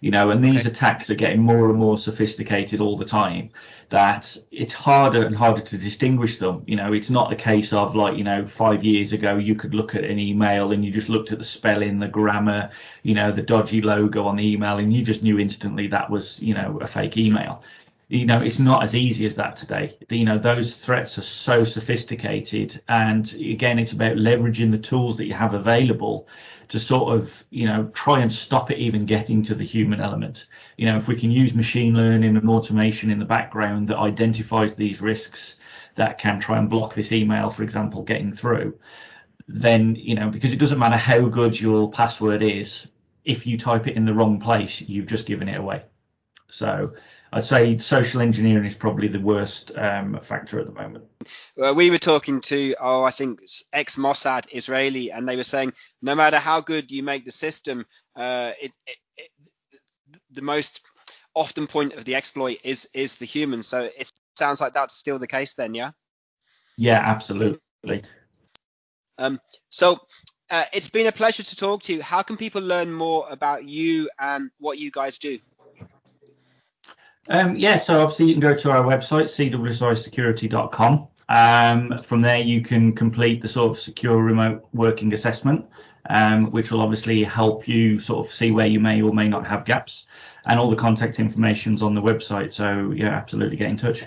you 0.00 0.10
know, 0.10 0.30
and 0.30 0.44
these 0.44 0.60
okay. 0.60 0.70
attacks 0.70 1.10
are 1.10 1.14
getting 1.14 1.40
more 1.40 1.70
and 1.70 1.78
more 1.78 1.98
sophisticated 1.98 2.80
all 2.80 2.96
the 2.96 3.04
time. 3.04 3.50
That 3.90 4.36
it's 4.50 4.74
harder 4.74 5.24
and 5.24 5.34
harder 5.34 5.62
to 5.62 5.78
distinguish 5.78 6.38
them. 6.38 6.62
You 6.66 6.76
know, 6.76 6.92
it's 6.92 7.10
not 7.10 7.32
a 7.32 7.36
case 7.36 7.72
of 7.72 7.96
like, 7.96 8.16
you 8.16 8.24
know, 8.24 8.46
five 8.46 8.84
years 8.84 9.12
ago 9.12 9.36
you 9.36 9.54
could 9.54 9.74
look 9.74 9.94
at 9.94 10.04
an 10.04 10.18
email 10.18 10.72
and 10.72 10.84
you 10.84 10.90
just 10.90 11.08
looked 11.08 11.32
at 11.32 11.38
the 11.38 11.44
spelling, 11.44 11.98
the 11.98 12.08
grammar, 12.08 12.70
you 13.02 13.14
know, 13.14 13.32
the 13.32 13.42
dodgy 13.42 13.80
logo 13.80 14.24
on 14.24 14.36
the 14.36 14.46
email, 14.46 14.78
and 14.78 14.92
you 14.92 15.02
just 15.02 15.22
knew 15.22 15.38
instantly 15.38 15.88
that 15.88 16.10
was, 16.10 16.38
you 16.40 16.54
know, 16.54 16.78
a 16.80 16.86
fake 16.86 17.16
email 17.16 17.62
you 18.08 18.24
know 18.24 18.40
it's 18.40 18.58
not 18.58 18.82
as 18.82 18.94
easy 18.94 19.26
as 19.26 19.34
that 19.34 19.56
today 19.56 19.96
you 20.08 20.24
know 20.24 20.38
those 20.38 20.76
threats 20.76 21.18
are 21.18 21.22
so 21.22 21.62
sophisticated 21.62 22.80
and 22.88 23.34
again 23.34 23.78
it's 23.78 23.92
about 23.92 24.16
leveraging 24.16 24.70
the 24.70 24.78
tools 24.78 25.16
that 25.16 25.26
you 25.26 25.34
have 25.34 25.54
available 25.54 26.26
to 26.68 26.78
sort 26.78 27.14
of 27.16 27.44
you 27.50 27.66
know 27.66 27.90
try 27.94 28.20
and 28.20 28.32
stop 28.32 28.70
it 28.70 28.78
even 28.78 29.06
getting 29.06 29.42
to 29.42 29.54
the 29.54 29.64
human 29.64 30.00
element. 30.00 30.46
You 30.76 30.86
know 30.86 30.96
if 30.96 31.08
we 31.08 31.16
can 31.16 31.30
use 31.30 31.54
machine 31.54 31.94
learning 31.94 32.36
and 32.36 32.48
automation 32.48 33.10
in 33.10 33.18
the 33.18 33.24
background 33.24 33.88
that 33.88 33.98
identifies 33.98 34.74
these 34.74 35.00
risks 35.00 35.56
that 35.96 36.18
can 36.18 36.40
try 36.40 36.58
and 36.58 36.68
block 36.68 36.94
this 36.94 37.12
email 37.12 37.50
for 37.50 37.62
example 37.62 38.02
getting 38.02 38.32
through 38.32 38.78
then 39.48 39.96
you 39.96 40.14
know 40.14 40.28
because 40.28 40.52
it 40.52 40.58
doesn't 40.58 40.78
matter 40.78 40.96
how 40.96 41.20
good 41.20 41.58
your 41.58 41.90
password 41.90 42.42
is 42.42 42.86
if 43.24 43.46
you 43.46 43.58
type 43.58 43.86
it 43.86 43.96
in 43.96 44.04
the 44.04 44.12
wrong 44.12 44.38
place 44.38 44.82
you've 44.82 45.06
just 45.06 45.26
given 45.26 45.48
it 45.48 45.58
away 45.58 45.82
so 46.48 46.92
I'd 47.32 47.44
say 47.44 47.78
social 47.78 48.20
engineering 48.20 48.64
is 48.64 48.74
probably 48.74 49.08
the 49.08 49.20
worst 49.20 49.72
um, 49.76 50.18
factor 50.22 50.58
at 50.58 50.66
the 50.66 50.72
moment. 50.72 51.04
Well, 51.56 51.74
we 51.74 51.90
were 51.90 51.98
talking 51.98 52.40
to, 52.42 52.74
oh, 52.80 53.02
I 53.02 53.10
think 53.10 53.40
ex 53.72 53.96
Mossad 53.96 54.46
Israeli, 54.52 55.12
and 55.12 55.28
they 55.28 55.36
were 55.36 55.44
saying 55.44 55.74
no 56.00 56.14
matter 56.14 56.38
how 56.38 56.60
good 56.60 56.90
you 56.90 57.02
make 57.02 57.24
the 57.24 57.30
system, 57.30 57.84
uh, 58.16 58.52
it, 58.60 58.74
it, 58.86 58.96
it, 59.16 59.30
the 60.30 60.42
most 60.42 60.80
often 61.34 61.66
point 61.66 61.92
of 61.94 62.04
the 62.04 62.14
exploit 62.14 62.58
is 62.64 62.88
is 62.94 63.16
the 63.16 63.26
human. 63.26 63.62
So 63.62 63.90
it 63.96 64.10
sounds 64.36 64.60
like 64.60 64.72
that's 64.72 64.94
still 64.94 65.18
the 65.18 65.26
case 65.26 65.54
then, 65.54 65.74
yeah. 65.74 65.90
Yeah, 66.78 67.02
absolutely. 67.04 67.60
Um, 69.18 69.40
so 69.68 69.98
uh, 70.48 70.64
it's 70.72 70.88
been 70.88 71.08
a 71.08 71.12
pleasure 71.12 71.42
to 71.42 71.56
talk 71.56 71.82
to 71.82 71.94
you. 71.94 72.02
How 72.02 72.22
can 72.22 72.36
people 72.36 72.62
learn 72.62 72.92
more 72.92 73.26
about 73.28 73.64
you 73.64 74.08
and 74.18 74.50
what 74.58 74.78
you 74.78 74.90
guys 74.90 75.18
do? 75.18 75.38
Um, 77.28 77.56
yeah, 77.56 77.76
so 77.76 78.00
obviously 78.00 78.26
you 78.26 78.34
can 78.34 78.40
go 78.40 78.54
to 78.54 78.70
our 78.70 78.82
website, 78.82 79.24
cwsisecurity.com. 79.24 81.08
Um, 81.28 81.98
from 81.98 82.22
there, 82.22 82.38
you 82.38 82.62
can 82.62 82.94
complete 82.94 83.42
the 83.42 83.48
sort 83.48 83.70
of 83.70 83.78
secure 83.78 84.22
remote 84.22 84.66
working 84.72 85.12
assessment, 85.12 85.66
um, 86.08 86.50
which 86.50 86.70
will 86.70 86.80
obviously 86.80 87.22
help 87.22 87.68
you 87.68 87.98
sort 87.98 88.26
of 88.26 88.32
see 88.32 88.50
where 88.50 88.66
you 88.66 88.80
may 88.80 89.02
or 89.02 89.12
may 89.12 89.28
not 89.28 89.46
have 89.46 89.66
gaps. 89.66 90.06
And 90.46 90.58
all 90.58 90.70
the 90.70 90.76
contact 90.76 91.20
information's 91.20 91.82
on 91.82 91.92
the 91.92 92.00
website. 92.00 92.52
So 92.52 92.92
yeah, 92.96 93.08
absolutely 93.08 93.56
get 93.58 93.68
in 93.68 93.76
touch. 93.76 94.06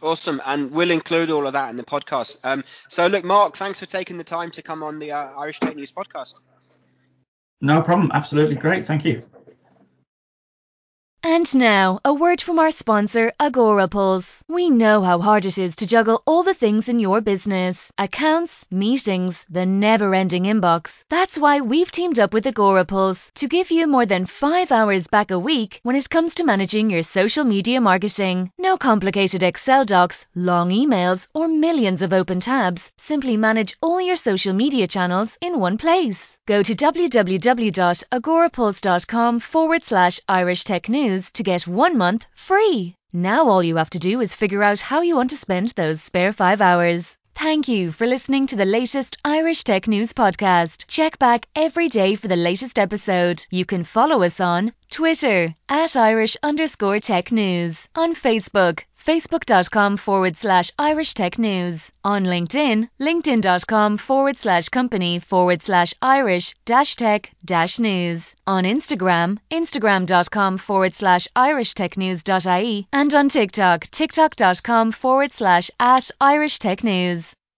Awesome, 0.00 0.40
and 0.46 0.70
we'll 0.72 0.92
include 0.92 1.30
all 1.30 1.46
of 1.46 1.52
that 1.52 1.70
in 1.70 1.76
the 1.76 1.84
podcast. 1.84 2.38
Um, 2.44 2.62
so 2.88 3.06
look, 3.08 3.24
Mark, 3.24 3.56
thanks 3.56 3.80
for 3.80 3.86
taking 3.86 4.16
the 4.16 4.24
time 4.24 4.50
to 4.52 4.62
come 4.62 4.82
on 4.82 4.98
the 4.98 5.10
uh, 5.10 5.30
Irish 5.36 5.58
Tech 5.58 5.74
News 5.74 5.90
podcast. 5.90 6.34
No 7.60 7.82
problem. 7.82 8.10
Absolutely 8.14 8.54
great. 8.54 8.86
Thank 8.86 9.04
you. 9.04 9.24
And 11.22 11.52
now, 11.52 11.98
a 12.04 12.14
word 12.14 12.40
from 12.40 12.60
our 12.60 12.70
sponsor, 12.70 13.32
Agorapulse. 13.40 14.40
We 14.48 14.70
know 14.70 15.02
how 15.02 15.20
hard 15.20 15.44
it 15.44 15.58
is 15.58 15.74
to 15.76 15.86
juggle 15.86 16.22
all 16.26 16.44
the 16.44 16.54
things 16.54 16.88
in 16.88 17.00
your 17.00 17.20
business 17.20 17.90
accounts, 17.98 18.64
meetings, 18.70 19.44
the 19.50 19.66
never 19.66 20.14
ending 20.14 20.44
inbox. 20.44 21.02
That's 21.10 21.36
why 21.36 21.60
we've 21.60 21.90
teamed 21.90 22.20
up 22.20 22.32
with 22.32 22.44
Agorapulse 22.44 23.32
to 23.34 23.48
give 23.48 23.72
you 23.72 23.88
more 23.88 24.06
than 24.06 24.26
five 24.26 24.70
hours 24.70 25.08
back 25.08 25.32
a 25.32 25.38
week 25.40 25.80
when 25.82 25.96
it 25.96 26.08
comes 26.08 26.36
to 26.36 26.44
managing 26.44 26.88
your 26.88 27.02
social 27.02 27.44
media 27.44 27.80
marketing. 27.80 28.52
No 28.56 28.78
complicated 28.78 29.42
Excel 29.42 29.84
docs, 29.84 30.24
long 30.36 30.70
emails, 30.70 31.26
or 31.34 31.48
millions 31.48 32.00
of 32.00 32.12
open 32.12 32.38
tabs. 32.38 32.92
Simply 32.96 33.36
manage 33.36 33.76
all 33.82 34.00
your 34.00 34.16
social 34.16 34.54
media 34.54 34.86
channels 34.86 35.36
in 35.40 35.58
one 35.58 35.78
place. 35.78 36.37
Go 36.48 36.62
to 36.62 36.74
www.agorapulse.com 36.74 39.40
forward 39.40 39.84
slash 39.84 40.20
Irish 40.26 40.64
Tech 40.64 40.88
News 40.88 41.30
to 41.32 41.42
get 41.42 41.66
one 41.66 41.98
month 41.98 42.24
free. 42.34 42.94
Now 43.12 43.46
all 43.46 43.62
you 43.62 43.76
have 43.76 43.90
to 43.90 43.98
do 43.98 44.22
is 44.22 44.34
figure 44.34 44.62
out 44.62 44.80
how 44.80 45.02
you 45.02 45.14
want 45.14 45.28
to 45.28 45.36
spend 45.36 45.74
those 45.76 46.00
spare 46.00 46.32
five 46.32 46.62
hours. 46.62 47.18
Thank 47.34 47.68
you 47.68 47.92
for 47.92 48.06
listening 48.06 48.46
to 48.46 48.56
the 48.56 48.64
latest 48.64 49.18
Irish 49.26 49.62
Tech 49.62 49.88
News 49.88 50.14
podcast. 50.14 50.86
Check 50.86 51.18
back 51.18 51.44
every 51.54 51.90
day 51.90 52.14
for 52.14 52.28
the 52.28 52.36
latest 52.36 52.78
episode. 52.78 53.44
You 53.50 53.66
can 53.66 53.84
follow 53.84 54.22
us 54.22 54.40
on 54.40 54.72
Twitter 54.90 55.54
at 55.68 55.96
Irish 55.96 56.38
underscore 56.42 57.00
tech 57.00 57.30
news, 57.30 57.86
on 57.94 58.14
Facebook, 58.14 58.84
facebook.com 59.08 59.96
forward 59.96 60.36
slash 60.36 60.70
Irish 60.78 61.14
Tech 61.14 61.38
News. 61.38 61.90
On 62.04 62.24
LinkedIn, 62.24 62.90
linkedin.com 63.00 63.96
forward 63.96 64.36
slash 64.36 64.68
company 64.68 65.18
forward 65.18 65.62
slash 65.62 65.94
Irish 66.02 66.54
dash 66.66 66.94
tech 66.94 67.30
dash 67.42 67.78
news. 67.78 68.34
On 68.46 68.64
Instagram, 68.64 69.38
instagram.com 69.50 70.58
forward 70.58 70.94
slash 70.94 71.26
Irish 71.34 71.72
Tech. 71.72 71.96
And 71.96 73.14
on 73.14 73.28
TikTok, 73.30 73.90
tiktok.com 73.90 74.92
forward 74.92 75.32
slash 75.32 75.70
at 75.80 76.10
Irish 76.20 76.58
Tech 76.58 76.84
News. 76.84 77.32